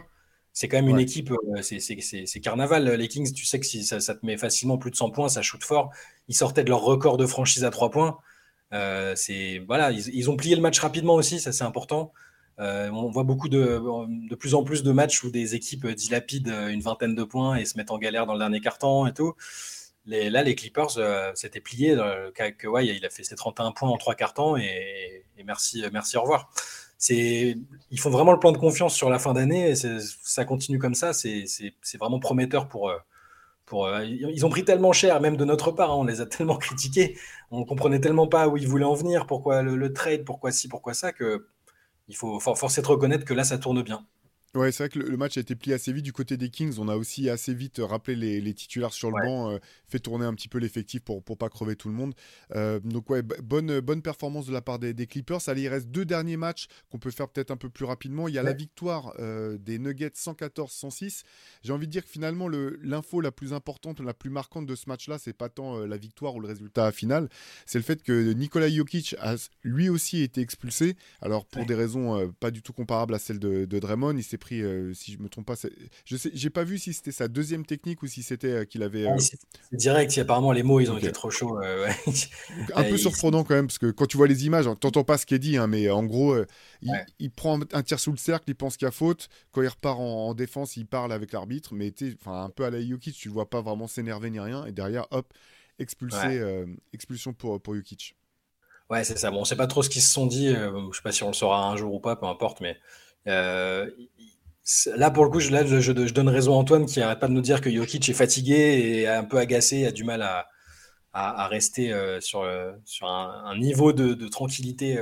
C'est 0.51 0.67
quand 0.67 0.77
même 0.77 0.89
une 0.89 0.99
équipe, 0.99 1.31
euh, 1.31 1.61
c'est 1.61 2.39
carnaval. 2.41 2.89
Les 2.95 3.07
Kings, 3.07 3.31
tu 3.31 3.45
sais 3.45 3.59
que 3.59 3.65
si 3.65 3.85
ça, 3.85 3.99
ça, 4.01 4.15
te 4.15 4.25
met 4.25 4.35
facilement 4.35 4.77
plus 4.77 4.91
de 4.91 4.95
100 4.95 5.11
points, 5.11 5.29
ça 5.29 5.41
shoot 5.41 5.63
fort. 5.63 5.91
Ils 6.27 6.35
sortaient 6.35 6.63
de 6.63 6.69
leur 6.69 6.81
record 6.81 7.17
de 7.17 7.25
franchise 7.25 7.63
à 7.63 7.69
3 7.69 7.91
points. 7.91 8.17
Euh, 8.73 9.13
c'est 9.15 9.59
voilà, 9.67 9.91
ils, 9.91 10.29
ont 10.29 10.35
plié 10.35 10.55
le 10.55 10.61
match 10.61 10.79
rapidement 10.79 11.15
aussi, 11.15 11.39
ça 11.39 11.51
c'est 11.51 11.63
important. 11.63 12.13
Euh, 12.59 12.89
on 12.91 13.09
voit 13.09 13.23
beaucoup 13.23 13.49
de, 13.49 13.81
plus 14.35 14.53
en 14.53 14.63
plus 14.63 14.83
de 14.83 14.91
matchs 14.91 15.23
où 15.23 15.31
des 15.31 15.55
équipes 15.55 15.87
dilapident 15.87 16.67
une 16.69 16.81
vingtaine 16.81 17.15
de 17.15 17.23
points 17.23 17.55
et 17.55 17.65
se 17.65 17.77
mettent 17.77 17.91
en 17.91 17.97
galère 17.97 18.25
dans 18.25 18.33
le 18.33 18.39
dernier 18.39 18.59
carton 18.59 19.07
et 19.07 19.13
tout. 19.13 19.33
Là, 20.05 20.43
les 20.43 20.55
Clippers 20.55 20.97
euh, 20.97 21.31
s'étaient 21.35 21.61
pliés. 21.61 21.95
ouais, 21.95 22.87
il 22.87 23.05
a 23.05 23.09
fait 23.09 23.23
ses 23.23 23.35
31 23.35 23.71
points 23.71 23.89
en 23.89 23.97
trois 23.97 24.15
cartons 24.15 24.57
et, 24.57 25.25
et 25.37 25.43
merci, 25.43 25.83
merci, 25.93 26.17
au 26.17 26.21
revoir. 26.21 26.51
Ils 27.09 27.99
font 27.99 28.09
vraiment 28.09 28.33
le 28.33 28.39
plan 28.39 28.51
de 28.51 28.57
confiance 28.57 28.95
sur 28.95 29.09
la 29.09 29.19
fin 29.19 29.33
d'année 29.33 29.71
et 29.71 29.75
ça 29.75 30.45
continue 30.45 30.79
comme 30.79 30.95
ça. 30.95 31.13
C'est 31.13 31.45
vraiment 31.97 32.19
prometteur 32.19 32.67
pour, 32.67 32.91
euh, 33.73 34.05
ils 34.05 34.45
ont 34.45 34.49
pris 34.49 34.65
tellement 34.65 34.91
cher, 34.93 35.21
même 35.21 35.37
de 35.37 35.45
notre 35.45 35.71
part, 35.71 35.91
hein, 35.91 35.95
on 35.95 36.03
les 36.03 36.21
a 36.21 36.25
tellement 36.27 36.57
critiqués, 36.57 37.17
on 37.51 37.65
comprenait 37.65 37.99
tellement 37.99 38.27
pas 38.27 38.47
où 38.47 38.57
ils 38.57 38.67
voulaient 38.67 38.85
en 38.85 38.93
venir, 38.93 39.27
pourquoi 39.27 39.61
le, 39.61 39.93
trade, 39.93 40.25
pourquoi 40.25 40.51
ci, 40.51 40.67
pourquoi 40.67 40.93
ça, 40.93 41.11
que 41.13 41.47
il 42.07 42.15
faut 42.15 42.39
forcer 42.39 42.81
de 42.81 42.87
reconnaître 42.87 43.25
que 43.25 43.33
là, 43.33 43.43
ça 43.43 43.59
tourne 43.59 43.83
bien. 43.83 44.05
Ouais, 44.55 44.71
c'est 44.71 44.81
vrai 44.81 44.89
que 44.89 44.97
le, 44.97 45.15
match 45.15 45.37
a 45.37 45.41
été 45.41 45.55
plié 45.55 45.75
assez 45.75 45.93
vite 45.93 46.03
du 46.03 46.11
côté 46.11 46.35
des 46.35 46.49
Kings. 46.49 46.79
On 46.79 46.87
a 46.87 46.95
aussi 46.95 47.29
assez 47.29 47.53
vite 47.53 47.79
rappelé 47.83 48.41
les, 48.41 48.53
titulaires 48.55 48.93
sur 48.93 49.11
le 49.11 49.23
banc, 49.23 49.51
euh, 49.51 49.59
fait 49.87 49.99
tourner 49.99 50.25
un 50.25 50.33
petit 50.33 50.47
peu 50.47 50.57
l'effectif 50.57 51.01
pour 51.01 51.23
ne 51.29 51.35
pas 51.35 51.49
crever 51.49 51.75
tout 51.75 51.87
le 51.87 51.93
monde. 51.93 52.15
Euh, 52.55 52.79
donc 52.79 53.11
ouais, 53.11 53.21
bonne, 53.21 53.79
bonne 53.79 54.01
performance 54.01 54.47
de 54.47 54.51
la 54.51 54.63
part 54.63 54.79
des, 54.79 54.95
Clippers. 55.05 55.47
Allez, 55.47 55.61
il 55.63 55.67
reste 55.67 55.89
deux 55.89 56.03
derniers 56.03 56.35
matchs 56.35 56.65
qu'on 56.89 56.97
peut 56.97 57.11
faire 57.11 57.29
peut-être 57.29 57.51
un 57.51 57.57
peu 57.57 57.69
plus 57.69 57.85
rapidement. 57.85 58.27
Il 58.27 58.33
y 58.33 58.39
a 58.39 58.43
la 58.43 58.53
victoire 58.53 59.13
euh, 59.19 59.59
des 59.59 59.77
Nuggets 59.77 60.13
114-106. 60.15 61.21
J'ai 61.61 61.71
envie 61.71 61.85
de 61.85 61.91
dire 61.91 62.03
que 62.03 62.09
finalement, 62.09 62.47
l'info 62.47 63.21
la 63.21 63.31
plus 63.31 63.53
importante, 63.53 63.99
la 63.99 64.15
plus 64.15 64.31
marquante 64.31 64.65
de 64.65 64.75
ce 64.75 64.89
match-là, 64.89 65.19
c'est 65.19 65.33
pas 65.33 65.49
tant 65.49 65.85
la 65.85 65.97
victoire 65.97 66.33
ou 66.35 66.39
le 66.39 66.47
résultat 66.47 66.91
final, 66.91 67.29
c'est 67.67 67.77
le 67.77 67.83
fait 67.83 68.01
que 68.01 68.33
Nikola 68.33 68.67
Jokic 68.67 69.15
a 69.19 69.35
lui 69.61 69.89
aussi 69.89 70.23
été 70.23 70.41
expulsé. 70.41 70.95
Alors 71.21 71.45
pour 71.45 71.67
des 71.67 71.75
raisons 71.75 72.33
pas 72.39 72.49
du 72.49 72.63
tout 72.63 72.73
comparables 72.73 73.13
à 73.13 73.19
celles 73.19 73.39
de, 73.39 73.65
de 73.65 73.79
Draymond, 73.79 74.17
il 74.17 74.23
s'est 74.23 74.38
pris, 74.39 74.63
si 74.93 75.13
je 75.13 75.19
me 75.19 75.29
trompe 75.29 75.45
pas, 75.45 75.55
je 76.05 76.17
sais, 76.17 76.31
j'ai 76.33 76.49
pas 76.49 76.63
vu 76.63 76.77
si 76.77 76.93
c'était 76.93 77.11
sa 77.11 77.27
deuxième 77.27 77.65
technique 77.65 78.01
ou 78.01 78.07
si 78.07 78.23
c'était 78.23 78.65
qu'il 78.65 78.81
avait. 78.81 79.05
Ah, 79.07 79.17
c'est 79.19 79.37
direct. 79.71 80.17
Apparemment, 80.17 80.51
les 80.51 80.63
mots, 80.63 80.79
ils 80.79 80.91
ont 80.91 80.97
été 80.97 81.11
trop 81.11 81.29
chauds. 81.29 81.59
un 81.59 82.83
peu 82.89 82.97
surprenant 82.97 83.43
quand 83.43 83.53
même, 83.53 83.67
parce 83.67 83.77
que 83.77 83.91
quand 83.91 84.07
tu 84.07 84.17
vois 84.17 84.27
les 84.27 84.45
images, 84.45 84.67
hein, 84.67 84.75
t'entends 84.75 85.03
pas 85.03 85.17
ce 85.17 85.25
qui 85.25 85.35
est 85.35 85.39
dit, 85.39 85.57
hein, 85.57 85.67
mais 85.67 85.89
en 85.89 86.03
gros, 86.03 86.35
il, 87.19 87.31
prend 87.31 87.59
un 87.73 87.83
tir 87.83 87.99
sous 87.99 88.11
le 88.11 88.17
cercle, 88.17 88.45
il 88.47 88.55
pense 88.55 88.77
qu'il 88.77 88.85
y 88.85 88.89
a 88.89 88.91
faute. 88.91 89.29
Quand 89.51 89.61
il 89.61 89.67
repart 89.67 89.99
en, 89.99 90.33
défense, 90.33 90.77
il 90.77 90.87
parle 90.87 91.11
avec 91.11 91.33
l'arbitre, 91.33 91.73
mais 91.73 91.93
enfin 92.21 92.45
un 92.45 92.49
peu 92.49 92.63
à 92.63 92.69
la 92.69 92.81
Jokic, 92.81 93.15
tu 93.15 93.27
le 93.27 93.33
vois 93.33 93.49
pas 93.49 93.61
vraiment 93.61 93.87
s'énerver 93.87 94.29
ni 94.29 94.39
rien, 94.39 94.65
et 94.65 94.71
derrière, 94.71 95.05
hop, 95.11 95.31
expulsé, 95.77 96.41
expulsion 96.93 97.33
pour 97.33 97.61
pour 97.61 97.75
Jokic. 97.75 98.15
Ouais, 98.89 99.03
c'est 99.03 99.17
ça. 99.17 99.29
Bon, 99.29 99.41
on 99.41 99.45
sait 99.45 99.55
pas 99.55 99.67
trop 99.67 99.83
ce 99.83 99.89
qu'ils 99.89 100.01
se 100.01 100.11
sont 100.11 100.25
dit. 100.25 100.47
Euh, 100.47 100.71
je 100.91 100.97
sais 100.97 101.03
pas 101.03 101.11
si 101.11 101.23
on 101.23 101.27
le 101.27 101.33
saura 101.33 101.69
un 101.69 101.75
jour 101.77 101.93
ou 101.93 101.99
pas, 101.99 102.15
peu 102.15 102.25
importe. 102.25 102.59
Mais 102.59 102.71
euh, 102.71 102.75
là, 103.25 105.11
pour 105.11 105.23
le 105.23 105.29
coup, 105.29 105.39
je, 105.39 106.11
donne 106.11 106.29
raison 106.29 106.53
à 106.53 106.57
Antoine 106.57 106.85
qui 106.85 107.01
arrête 107.01 107.19
pas 107.19 107.27
de 107.27 107.33
nous 107.33 107.41
dire 107.41 107.61
que 107.61 107.71
Jokic 107.71 108.09
est 108.09 108.13
fatigué 108.13 108.53
et 108.55 109.07
un 109.07 109.23
peu 109.23 109.37
agacé, 109.37 109.85
a 109.85 109.91
du 109.91 110.03
mal 110.03 110.21
à, 110.21 110.47
rester 111.47 111.91
euh, 111.91 112.21
sur, 112.21 112.47
sur 112.85 113.07
un, 113.07 113.57
niveau 113.57 113.93
de, 113.93 114.27
tranquillité 114.27 114.99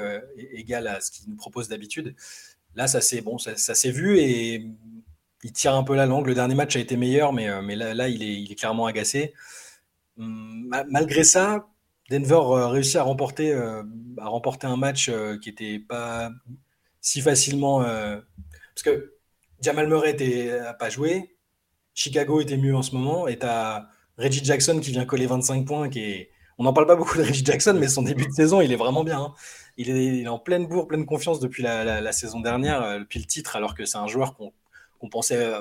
égal 0.54 0.88
à 0.88 1.02
ce 1.02 1.12
qu'il 1.12 1.30
nous 1.30 1.36
propose 1.36 1.68
d'habitude. 1.68 2.16
Là, 2.76 2.88
ça 2.88 3.02
s'est 3.02 3.22
bon, 3.22 3.38
ça, 3.38 3.74
vu 3.90 4.20
et 4.20 4.68
il 5.44 5.52
tire 5.52 5.74
un 5.74 5.84
peu 5.84 5.96
la 5.96 6.06
langue. 6.06 6.28
Le 6.28 6.36
dernier 6.36 6.56
match 6.56 6.76
a 6.76 6.80
été 6.80 6.96
meilleur, 6.98 7.34
mais, 7.34 7.76
là, 7.76 8.08
il, 8.08 8.52
est, 8.52 8.56
clairement 8.56 8.86
agacé. 8.86 9.34
Hum, 10.18 10.72
malgré 10.90 11.24
ça, 11.24 11.68
Denver 12.10 12.36
euh, 12.36 12.68
réussit 12.68 12.96
à 12.96 13.04
remporter, 13.04 13.54
euh, 13.54 13.84
un 14.20 14.78
match 14.78 15.10
euh, 15.10 15.38
qui 15.38 15.50
n'était 15.50 15.80
pas 15.80 16.32
si 17.08 17.22
facilement. 17.22 17.80
parce 17.80 18.84
que 18.84 19.14
Jamal 19.62 19.88
Murray 19.88 20.14
n'a 20.62 20.74
pas 20.74 20.90
joué, 20.90 21.38
Chicago 21.94 22.42
était 22.42 22.58
mieux 22.58 22.76
en 22.76 22.82
ce 22.82 22.96
moment, 22.96 23.28
et 23.28 23.40
tu 23.40 23.46
as 23.46 23.90
Reggie 24.18 24.44
Jackson 24.44 24.80
qui 24.80 24.92
vient 24.92 25.06
coller 25.06 25.26
25 25.26 25.66
points. 25.66 25.90
Qui 25.90 26.00
est... 26.00 26.32
On 26.58 26.64
n'en 26.64 26.74
parle 26.74 26.88
pas 26.88 26.96
beaucoup 26.96 27.18
de 27.18 27.24
Reggie 27.24 27.46
Jackson, 27.46 27.76
mais 27.80 27.88
son 27.88 28.02
début 28.02 28.28
de 28.28 28.32
saison, 28.32 28.62
il 28.62 28.72
est 28.72 28.78
vraiment 28.78 29.04
bien. 29.04 29.20
Hein. 29.20 29.34
Il, 29.78 29.90
est, 29.90 30.28
en 30.28 30.40
pleine 30.40 30.68
bourre, 30.68 30.88
pleine 30.88 31.06
confiance 31.06 31.40
depuis 31.40 31.64
la, 31.64 32.12
saison 32.12 32.40
dernière, 32.42 33.00
depuis 33.00 33.20
le 33.20 33.26
titre, 33.26 33.56
alors 33.56 33.76
que 33.76 33.86
c'est 33.86 33.98
un 33.98 34.08
joueur 34.08 34.36
qu'on 34.36 35.10
pensait 35.10 35.52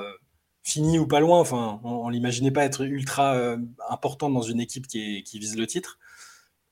fini 0.63 0.99
ou 0.99 1.07
pas 1.07 1.21
loin. 1.21 1.39
Enfin, 1.39 1.81
on, 1.85 2.09
ne 2.09 2.13
l'imaginait 2.13 2.51
pas 2.51 2.65
être 2.65 2.83
ultra 2.83 3.57
important 3.89 4.31
dans 4.31 4.43
une 4.43 4.59
équipe 4.59 4.87
qui, 4.87 5.23
vise 5.39 5.57
le 5.57 5.67
titre 5.67 5.99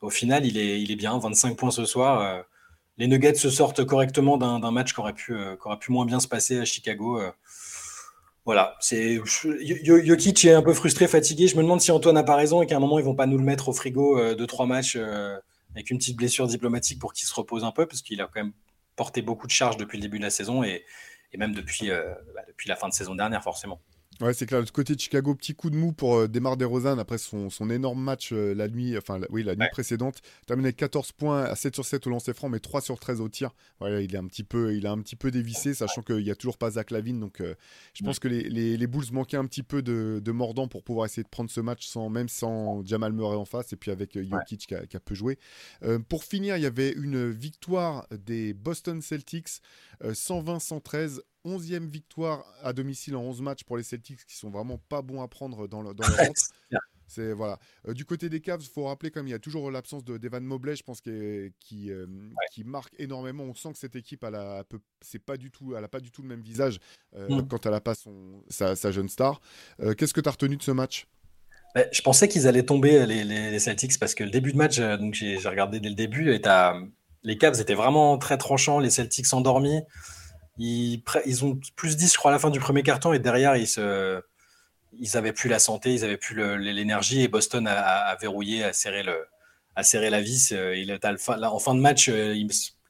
au 0.01 0.11
final, 0.11 0.45
il 0.45 0.59
est, 0.59 0.81
il 0.83 0.91
est 0.91 0.97
bien. 0.97 1.19
25 1.19 1.57
points 1.57 1.71
ce 1.71 1.85
soir. 1.85 2.21
Euh, 2.21 2.43
les 2.97 3.09
Nuggets 3.09 3.35
se 3.35 3.51
sortent 3.51 3.85
correctement 3.85 4.37
d'un 4.39 4.71
match 4.71 4.93
qui 4.95 5.01
aurait, 5.01 5.15
pu, 5.15 5.35
euh, 5.35 5.57
pu 5.81 5.93
moins 5.93 6.07
bien 6.07 6.21
se 6.21 6.29
passer 6.29 6.59
à 6.59 6.65
Chicago. 6.65 7.21
Euh. 7.21 7.31
voilà, 8.45 8.77
c'est 8.81 9.21
Jokic 9.25 10.45
est 10.45 10.53
un 10.53 10.63
peu 10.63 10.75
frustré, 10.75 11.09
fatigué. 11.09 11.49
Je 11.49 11.57
me 11.57 11.63
demande 11.63 11.81
si 11.81 11.91
Antoine 11.91 12.15
n'a 12.15 12.23
pas 12.23 12.37
raison 12.37 12.63
et 12.63 12.67
qu'à 12.67 12.77
un 12.77 12.81
moment 12.81 12.99
ils 12.99 13.05
vont 13.05 13.17
pas 13.17 13.27
nous 13.27 13.39
le 13.39 13.45
mettre 13.45 13.69
au 13.69 13.73
frigo 13.73 14.35
de 14.35 14.47
trois 14.47 14.67
matchs 14.67 14.97
avec 15.75 15.91
une 15.91 15.99
petite 15.99 16.17
blessure 16.17 16.47
diplomatique 16.47 17.01
pour 17.01 17.13
qu'il 17.13 17.27
se 17.27 17.35
repose 17.35 17.65
un 17.65 17.73
peu 17.73 17.87
parce 17.87 18.03
qu'il 18.03 18.21
a 18.21 18.25
quand 18.25 18.43
même 18.43 18.53
porté 18.97 19.23
beaucoup 19.23 19.47
de 19.47 19.53
charges 19.53 19.77
depuis 19.77 19.99
le 19.99 20.03
début 20.03 20.19
de 20.19 20.25
la 20.25 20.31
saison 20.31 20.63
et, 20.63 20.85
même 21.37 21.53
bah, 21.53 21.63
depuis 21.63 22.69
la 22.69 22.77
fin 22.77 22.89
de 22.89 22.95
saison 22.95 23.17
dernière 23.17 23.43
forcément. 23.43 23.81
Ouais, 24.21 24.33
c'est 24.33 24.47
clair. 24.47 24.63
Du 24.63 24.71
côté 24.71 24.95
de 24.95 25.01
Chicago, 25.01 25.35
petit 25.35 25.55
coup 25.55 25.71
de 25.71 25.77
mou 25.77 25.93
pour 25.93 26.17
euh, 26.17 26.29
Demar 26.29 26.57
DeRozan 26.57 26.99
après 26.99 27.19
son, 27.19 27.51
son 27.51 27.69
énorme 27.69 28.01
match 28.01 28.31
euh, 28.33 28.55
la 28.55 28.69
nuit, 28.69 28.97
enfin 28.97 29.21
oui, 29.31 29.43
la 29.43 29.57
nuit 29.57 29.67
précédente. 29.73 30.21
Terminé 30.47 30.73
14 30.73 31.11
points 31.13 31.43
à 31.43 31.57
7 31.57 31.75
sur 31.75 31.85
7 31.85 32.07
au 32.07 32.11
lancer 32.11 32.33
franc, 32.33 32.49
mais 32.49 32.61
3 32.61 32.81
sur 32.81 32.99
13 32.99 33.21
au 33.21 33.29
tir. 33.29 33.51
Voilà, 33.81 34.01
il 34.01 34.15
est 34.15 34.19
un 34.19 34.27
petit 34.27 34.45
peu, 34.45 34.77
il 34.77 34.87
a 34.87 34.93
un 34.93 35.01
petit 35.01 35.17
peu 35.17 35.33
dévissé, 35.33 35.75
sachant 35.75 36.03
qu'il 36.03 36.23
n'y 36.23 36.31
a 36.31 36.37
toujours 36.37 36.59
pas 36.59 36.71
Zach 36.73 36.93
Lavine. 36.93 37.19
Donc, 37.19 37.41
euh, 37.41 37.57
je 37.93 38.05
pense 38.05 38.21
que 38.21 38.29
les, 38.29 38.77
les, 38.77 38.87
Bulls 38.87 39.13
manquaient 39.13 39.37
un 39.37 39.47
petit 39.47 39.65
peu 39.65 39.83
de, 39.83 40.21
de, 40.25 40.33
mordant 40.33 40.69
pour 40.69 40.85
pouvoir 40.85 41.07
essayer 41.07 41.25
de 41.25 41.29
prendre 41.29 41.51
ce 41.51 41.61
match 41.61 41.87
sans 41.87 42.09
même 42.09 42.29
sans 42.29 42.85
Jamal 42.87 43.13
Murray 43.13 43.37
en 43.37 43.45
face 43.45 43.73
et 43.73 43.77
puis 43.77 43.91
avec 43.91 44.17
Jokic 44.17 44.67
qui, 44.69 44.75
a, 44.75 44.87
qui, 44.87 44.97
a, 44.97 45.01
peu 45.01 45.17
joué. 45.17 45.39
pour 46.09 46.23
finir, 46.23 46.57
il 46.57 46.63
y 46.63 46.67
avait 46.67 46.93
une 46.93 47.31
victoire 47.31 48.07
des 48.11 48.55
Boston 48.55 49.03
Celtics 49.03 49.61
120-113 50.05 51.21
11e 51.45 51.89
victoire 51.89 52.45
à 52.63 52.73
domicile 52.73 53.17
en 53.17 53.23
11 53.23 53.41
matchs 53.43 53.65
pour 53.65 53.77
les 53.77 53.83
Celtics 53.83 54.25
qui 54.27 54.37
sont 54.37 54.51
vraiment 54.51 54.79
pas 54.89 55.03
bons 55.03 55.23
à 55.23 55.29
prendre 55.29 55.67
dans, 55.69 55.83
le, 55.83 55.95
dans 55.95 56.07
leur 56.07 56.19
C'est 57.07 57.33
voilà. 57.33 57.59
Euh, 57.87 57.95
du 57.95 58.05
côté 58.05 58.29
des 58.29 58.41
Cavs, 58.41 58.63
il 58.63 58.69
faut 58.69 58.85
rappeler 58.85 59.11
comme 59.11 59.27
il 59.27 59.31
y 59.31 59.35
a 59.35 59.39
toujours 59.39 59.71
l'absence 59.71 60.05
de 60.05 60.19
Devan 60.19 60.43
Mobley, 60.43 60.77
je 60.77 60.83
pense 60.83 61.01
qui 61.01 61.53
qui, 61.61 61.91
euh, 61.91 62.07
qui 62.53 62.65
marque 62.65 62.95
énormément. 62.99 63.45
On 63.45 63.55
sent 63.55 63.73
que 63.73 63.79
cette 63.79 63.97
équipe, 63.97 64.25
elle 64.25 64.35
a, 64.35 64.65
c'est 65.01 65.19
pas 65.19 65.37
du 65.37 65.51
tout, 65.51 65.75
elle 65.77 65.85
a 65.85 65.89
pas 65.89 66.01
du 66.01 66.11
tout 66.11 66.23
le 66.23 66.29
même 66.29 66.41
visage 66.41 66.79
euh, 67.15 67.29
mm. 67.29 67.49
quand 67.49 67.67
elle 67.67 67.75
a 67.75 67.81
pas 67.81 67.95
son 67.95 68.43
sa, 68.49 68.75
jeune 68.91 69.09
star. 69.09 69.41
Qu'est-ce 69.97 70.15
que 70.15 70.21
tu 70.21 70.29
as 70.29 70.33
retenu 70.33 70.57
de 70.57 70.63
ce 70.63 70.71
match? 70.71 71.07
Bah, 71.75 71.85
Je 71.93 72.03
pensais 72.03 72.29
qu'ils 72.29 72.47
allaient 72.49 72.65
tomber 72.65 73.07
les, 73.07 73.25
les, 73.25 73.59
Celtics 73.59 73.99
parce 73.99 74.15
que 74.15 74.25
le 74.25 74.31
début 74.31 74.53
de 74.53 74.59
match, 74.59 74.79
donc 74.79 75.15
j'ai 75.15 75.37
regardé 75.37 75.81
dès 75.81 75.89
le 75.91 75.95
début 75.95 76.33
et 76.33 76.41
les 77.23 77.39
Cavs 77.39 77.61
étaient 77.61 77.75
vraiment 77.75 78.19
très 78.19 78.39
tranchants, 78.39 78.79
les 78.79 78.91
Celtics 78.91 79.33
endormis. 79.33 79.83
Ils, 80.59 81.03
ont 81.43 81.59
plus 81.75 81.97
10, 81.97 82.13
je 82.13 82.19
crois, 82.19 82.31
à 82.31 82.35
la 82.35 82.39
fin 82.39 82.51
du 82.51 82.61
premier 82.61 82.83
carton, 82.83 83.13
et 83.13 83.19
derrière, 83.19 83.57
ils 83.57 83.67
se, 83.67 84.23
avaient 85.15 85.33
plus 85.33 85.49
la 85.49 85.59
santé, 85.59 85.93
ils 85.95 86.05
avaient 86.05 86.17
plus 86.17 86.59
l'énergie, 86.59 87.23
et 87.23 87.29
Boston 87.29 87.67
a, 87.67 88.17
verrouillé, 88.21 88.65
a 88.65 88.73
serré, 88.73 89.03
la 90.11 90.21
vis. 90.21 90.53
Euh, 90.53 90.77
il, 90.77 90.93
en 90.93 91.59
fin 91.59 91.75
de 91.75 91.81
match, 91.81 92.09
euh, 92.09 92.35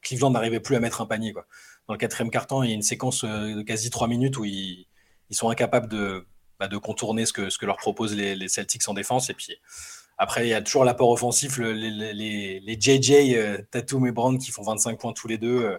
Cleveland 0.02 0.30
n'arrivait 0.30 0.60
plus 0.60 0.76
à 0.76 0.80
mettre 0.80 1.00
un 1.00 1.06
panier. 1.06 1.32
Quoi. 1.32 1.46
Dans 1.88 1.94
le 1.94 1.98
quatrième 1.98 2.30
carton, 2.30 2.62
il 2.62 2.68
y 2.68 2.72
a 2.72 2.74
une 2.74 2.82
séquence 2.82 3.24
euh, 3.24 3.54
de 3.54 3.62
quasi 3.62 3.90
trois 3.90 4.08
minutes 4.08 4.36
où 4.36 4.44
ils, 4.44 4.86
sont 5.30 5.48
incapables 5.48 5.88
de, 5.88 6.26
bah, 6.60 6.68
de 6.68 6.76
contourner 6.76 7.26
ce 7.26 7.32
que, 7.32 7.66
leur 7.66 7.76
proposent 7.78 8.14
les, 8.14 8.48
Celtics 8.48 8.86
en 8.88 8.94
défense. 8.94 9.30
Et 9.30 9.34
puis 9.34 9.56
après, 10.18 10.46
il 10.46 10.50
y 10.50 10.54
a 10.54 10.62
toujours 10.62 10.84
l'apport 10.84 11.10
offensif, 11.10 11.58
les, 11.58 12.78
JJ, 12.78 13.66
Tatum 13.70 14.06
et 14.06 14.12
Brown 14.12 14.38
qui 14.38 14.52
font 14.52 14.62
25 14.62 14.98
points 14.98 15.12
tous 15.12 15.26
les 15.26 15.38
deux. 15.38 15.76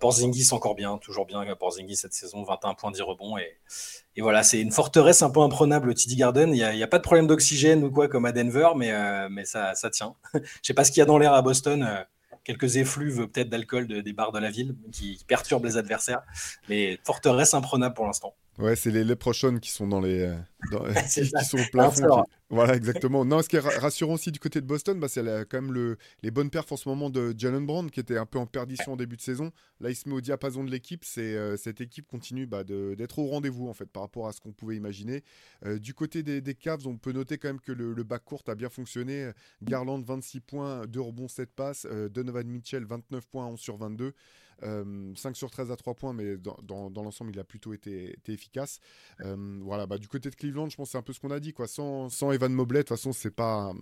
Porzingis 0.00 0.48
encore 0.52 0.74
bien, 0.74 0.98
toujours 0.98 1.26
bien 1.26 1.44
Porzingis 1.54 1.96
cette 1.96 2.12
saison, 2.12 2.42
21 2.42 2.74
points 2.74 2.90
10 2.90 3.02
rebonds. 3.02 3.36
Et, 3.38 4.20
voilà, 4.20 4.42
c'est 4.42 4.60
une 4.60 4.72
forteresse 4.72 5.22
un 5.22 5.30
peu 5.30 5.40
imprenable, 5.40 5.94
TD 5.94 6.16
Garden. 6.16 6.50
Il 6.50 6.76
n'y 6.76 6.82
a, 6.82 6.86
pas 6.88 6.98
de 6.98 7.02
problème 7.02 7.26
d'oxygène 7.26 7.84
ou 7.84 7.90
quoi 7.90 8.08
comme 8.08 8.24
à 8.24 8.32
Denver, 8.32 8.70
mais, 8.76 8.92
euh, 8.92 9.28
ça, 9.44 9.90
tient. 9.90 10.14
Je 10.34 10.40
sais 10.62 10.74
pas 10.74 10.84
ce 10.84 10.90
qu'il 10.90 11.00
y 11.00 11.02
a 11.02 11.06
dans 11.06 11.18
l'air 11.18 11.32
à 11.32 11.42
Boston. 11.42 11.82
Euh, 11.82 12.02
quelques 12.42 12.76
effluves 12.76 13.26
peut-être 13.28 13.48
d'alcool 13.48 13.86
des 13.86 14.12
bars 14.12 14.32
de 14.32 14.38
la 14.38 14.50
ville 14.50 14.76
qui, 14.92 15.18
perturbent 15.26 15.64
les 15.64 15.76
adversaires. 15.76 16.22
Mais 16.68 16.98
forteresse 17.04 17.54
imprenable 17.54 17.94
pour 17.94 18.06
l'instant. 18.06 18.34
Ouais, 18.58 18.76
c'est 18.76 18.90
les 18.90 19.04
leprechauns 19.04 19.58
qui 19.58 19.70
sont 19.70 19.86
dans 19.86 20.00
les, 20.00 20.32
qui, 21.12 21.44
sont 21.44 21.58
au 21.58 21.70
plafond. 21.70 22.24
Voilà, 22.48 22.76
exactement. 22.76 23.24
Non, 23.24 23.42
ce 23.42 23.48
qui 23.48 23.56
est 23.56 23.60
rassurant 23.60 24.14
aussi 24.14 24.30
du 24.30 24.38
côté 24.38 24.60
de 24.60 24.66
Boston, 24.66 25.00
bah, 25.00 25.08
c'est 25.08 25.22
quand 25.48 25.60
même 25.60 25.72
le, 25.72 25.96
les 26.22 26.30
bonnes 26.30 26.50
perfs 26.50 26.70
en 26.70 26.76
ce 26.76 26.88
moment 26.88 27.10
de 27.10 27.34
Jalen 27.36 27.66
Brown, 27.66 27.90
qui 27.90 27.98
était 27.98 28.18
un 28.18 28.26
peu 28.26 28.38
en 28.38 28.46
perdition 28.46 28.92
au 28.92 28.96
début 28.96 29.16
de 29.16 29.22
saison. 29.22 29.50
Là, 29.80 29.90
il 29.90 29.96
se 29.96 30.08
met 30.08 30.14
au 30.14 30.20
diapason 30.20 30.62
de 30.62 30.70
l'équipe. 30.70 31.04
C'est 31.04 31.34
euh, 31.34 31.56
cette 31.56 31.80
équipe 31.80 32.06
continue 32.06 32.46
bah, 32.46 32.62
d'être 32.62 33.18
au 33.18 33.26
rendez-vous 33.26 33.68
en 33.68 33.74
fait 33.74 33.86
par 33.86 34.02
rapport 34.02 34.28
à 34.28 34.32
ce 34.32 34.40
qu'on 34.40 34.52
pouvait 34.52 34.76
imaginer. 34.76 35.24
Euh, 35.64 35.78
du 35.78 35.94
côté 35.94 36.22
des, 36.22 36.40
des, 36.40 36.54
Cavs, 36.54 36.86
on 36.86 36.96
peut 36.96 37.12
noter 37.12 37.38
quand 37.38 37.48
même 37.48 37.60
que 37.60 37.72
le, 37.72 37.92
le 37.92 38.02
bac 38.04 38.24
court 38.24 38.42
a 38.46 38.54
bien 38.54 38.68
fonctionné. 38.68 39.30
Garland 39.62 40.00
26 40.00 40.40
points, 40.40 40.86
2 40.86 41.00
rebonds, 41.00 41.28
7 41.28 41.50
passes. 41.52 41.86
Euh, 41.90 42.08
Donovan 42.08 42.46
Mitchell 42.46 42.84
29 42.84 43.26
points, 43.26 43.46
11 43.46 43.58
sur 43.58 43.76
22. 43.76 44.12
5 44.60 44.66
euh, 44.68 45.14
sur 45.34 45.50
13 45.50 45.70
à 45.70 45.76
3 45.76 45.94
points, 45.94 46.12
mais 46.12 46.36
dans, 46.36 46.90
dans, 46.90 47.02
l'ensemble, 47.02 47.30
il 47.32 47.38
a 47.38 47.44
plutôt 47.44 47.72
été, 47.72 48.16
efficace. 48.28 48.80
Euh, 49.20 49.58
voilà, 49.62 49.86
bah, 49.86 49.98
du 49.98 50.08
côté 50.08 50.30
de 50.30 50.34
Cleveland, 50.34 50.68
je 50.68 50.76
pense 50.76 50.90
c'est 50.90 50.98
un 50.98 51.02
peu 51.02 51.12
ce 51.12 51.20
qu'on 51.20 51.30
a 51.30 51.40
dit. 51.40 51.52
Quoi. 51.52 51.66
Sans, 51.66 52.08
sans 52.08 52.32
Evan 52.32 52.52
Mobley, 52.52 52.80
de 52.80 52.82
toute 52.82 52.96
façon, 52.96 53.12
c'est 53.12 53.30
pas. 53.30 53.72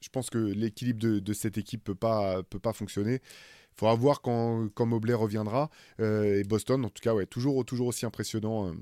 Je 0.00 0.08
pense 0.08 0.30
que 0.30 0.38
l'équilibre 0.38 0.98
de, 0.98 1.32
cette 1.34 1.58
équipe 1.58 1.84
peut 1.84 1.94
pas, 1.94 2.42
peut 2.42 2.58
pas 2.58 2.72
fonctionner. 2.72 3.20
Il 3.72 3.78
faudra 3.78 3.94
voir 3.94 4.22
quand, 4.22 4.68
quand 4.74 4.86
Mobley 4.86 5.12
reviendra. 5.14 5.70
Euh, 6.00 6.38
et 6.40 6.44
Boston, 6.44 6.84
en 6.84 6.88
tout 6.88 7.02
cas, 7.02 7.14
ouais, 7.14 7.26
toujours, 7.26 7.64
toujours 7.64 7.88
aussi 7.88 8.06
impressionnant 8.06 8.74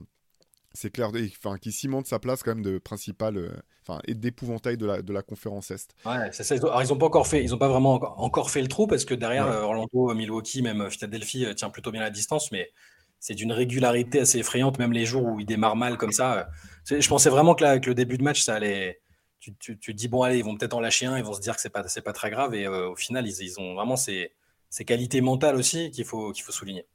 c'est 0.72 0.90
clair, 0.90 1.10
enfin, 1.38 1.58
qui 1.58 1.72
cimente 1.72 2.06
sa 2.06 2.18
place 2.18 2.42
quand 2.42 2.54
même 2.54 2.64
de 2.64 2.78
principal, 2.78 3.36
euh, 3.36 3.50
enfin, 3.86 4.00
et 4.06 4.14
d'épouvantail 4.14 4.76
de 4.76 4.86
la, 4.86 5.02
de 5.02 5.12
la 5.12 5.22
conférence 5.22 5.70
Est. 5.70 5.94
Ouais, 6.04 6.30
c'est 6.32 6.44
ça. 6.44 6.54
Alors, 6.54 6.82
ils 6.82 6.88
n'ont 6.88 6.98
pas 6.98 7.06
encore 7.06 7.26
fait, 7.26 7.42
ils 7.42 7.54
ont 7.54 7.58
pas 7.58 7.68
vraiment 7.68 7.94
encore 8.20 8.50
fait 8.50 8.62
le 8.62 8.68
trou 8.68 8.86
parce 8.86 9.04
que 9.04 9.14
derrière 9.14 9.46
euh, 9.46 9.62
Orlando, 9.62 10.14
Milwaukee, 10.14 10.62
même 10.62 10.90
Philadelphie 10.90 11.46
euh, 11.46 11.54
tient 11.54 11.70
plutôt 11.70 11.90
bien 11.90 12.00
la 12.00 12.10
distance, 12.10 12.52
mais 12.52 12.70
c'est 13.18 13.34
d'une 13.34 13.52
régularité 13.52 14.20
assez 14.20 14.38
effrayante, 14.38 14.78
même 14.78 14.92
les 14.92 15.04
jours 15.04 15.24
où 15.24 15.40
ils 15.40 15.46
démarrent 15.46 15.76
mal 15.76 15.96
comme 15.96 16.12
ça. 16.12 16.48
Je 16.86 17.08
pensais 17.08 17.30
vraiment 17.30 17.54
que 17.54 17.64
là, 17.64 17.70
avec 17.70 17.86
le 17.86 17.94
début 17.94 18.18
de 18.18 18.22
match, 18.22 18.42
ça 18.42 18.54
allait. 18.54 19.00
Tu, 19.40 19.54
tu, 19.56 19.78
tu 19.78 19.92
te 19.92 19.96
dis, 19.96 20.08
bon, 20.08 20.22
allez, 20.22 20.38
ils 20.38 20.44
vont 20.44 20.56
peut-être 20.56 20.74
en 20.74 20.80
lâcher 20.80 21.06
un, 21.06 21.16
ils 21.16 21.24
vont 21.24 21.32
se 21.32 21.40
dire 21.40 21.54
que 21.54 21.60
c'est 21.60 21.70
pas, 21.70 21.84
pas 22.04 22.12
très 22.12 22.30
grave, 22.30 22.54
et 22.54 22.66
au 22.66 22.96
final, 22.96 23.26
ils, 23.26 23.40
ils 23.40 23.60
ont 23.60 23.74
vraiment 23.74 23.96
ces, 23.96 24.32
ces 24.68 24.84
qualités 24.84 25.20
mentales 25.20 25.56
aussi 25.56 25.90
qu'il 25.90 26.04
faut, 26.04 26.32
qu'il 26.32 26.44
faut 26.44 26.52
souligner. 26.52 26.86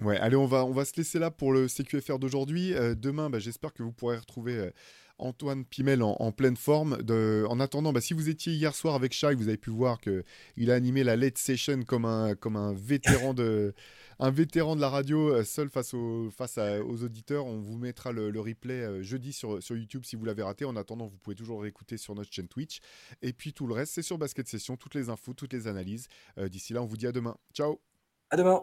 Ouais, 0.00 0.16
allez, 0.18 0.36
on 0.36 0.46
va, 0.46 0.64
on 0.64 0.72
va 0.72 0.86
se 0.86 0.96
laisser 0.96 1.18
là 1.18 1.30
pour 1.30 1.52
le 1.52 1.68
CQFR 1.68 2.18
d'aujourd'hui. 2.18 2.72
Euh, 2.72 2.94
demain, 2.94 3.28
bah, 3.28 3.38
j'espère 3.38 3.74
que 3.74 3.82
vous 3.82 3.92
pourrez 3.92 4.16
retrouver 4.16 4.56
euh, 4.56 4.70
Antoine 5.18 5.66
Pimel 5.66 6.02
en, 6.02 6.32
pleine 6.32 6.56
forme. 6.56 7.02
De, 7.02 7.44
en 7.50 7.60
attendant, 7.60 7.92
bah, 7.92 8.00
si 8.00 8.14
vous 8.14 8.30
étiez 8.30 8.54
hier 8.54 8.74
soir 8.74 8.94
avec 8.94 9.12
Shai, 9.12 9.34
vous 9.34 9.48
avez 9.48 9.58
pu 9.58 9.68
voir 9.68 10.00
qu'il 10.00 10.70
a 10.70 10.74
animé 10.74 11.04
la 11.04 11.16
late 11.16 11.36
session 11.36 11.82
comme 11.82 12.06
un, 12.06 12.34
comme 12.34 12.56
un 12.56 12.72
vétéran 12.72 13.34
de 13.34 13.74
un 14.18 14.30
vétéran 14.30 14.74
de 14.74 14.80
la 14.80 14.88
radio 14.88 15.44
seul 15.44 15.68
face, 15.68 15.92
aux, 15.92 16.30
face 16.30 16.56
aux 16.58 17.04
auditeurs. 17.04 17.44
On 17.44 17.58
vous 17.58 17.76
mettra 17.76 18.10
le, 18.12 18.40
replay 18.40 19.02
jeudi 19.02 19.34
sur, 19.34 19.62
sur 19.62 19.76
YouTube 19.76 20.04
si 20.06 20.16
vous 20.16 20.24
l'avez 20.24 20.42
raté. 20.42 20.64
En 20.64 20.76
attendant, 20.76 21.08
vous 21.08 21.18
pouvez 21.18 21.36
toujours 21.36 21.60
réécouter 21.60 21.98
sur 21.98 22.14
notre 22.14 22.32
chaîne 22.32 22.48
Twitch. 22.48 22.80
Et 23.20 23.34
puis 23.34 23.52
tout 23.52 23.66
le 23.66 23.74
reste, 23.74 23.92
c'est 23.92 24.02
sur 24.02 24.16
Basket 24.16 24.48
Session, 24.48 24.78
toutes 24.78 24.94
les 24.94 25.10
infos, 25.10 25.34
toutes 25.34 25.52
les 25.52 25.66
analyses. 25.66 26.08
D'ici 26.38 26.72
là, 26.72 26.82
on 26.82 26.86
vous 26.86 26.96
dit 26.96 27.06
à 27.06 27.12
demain. 27.12 27.36
Ciao 27.52 27.80
À 28.30 28.38
demain 28.38 28.62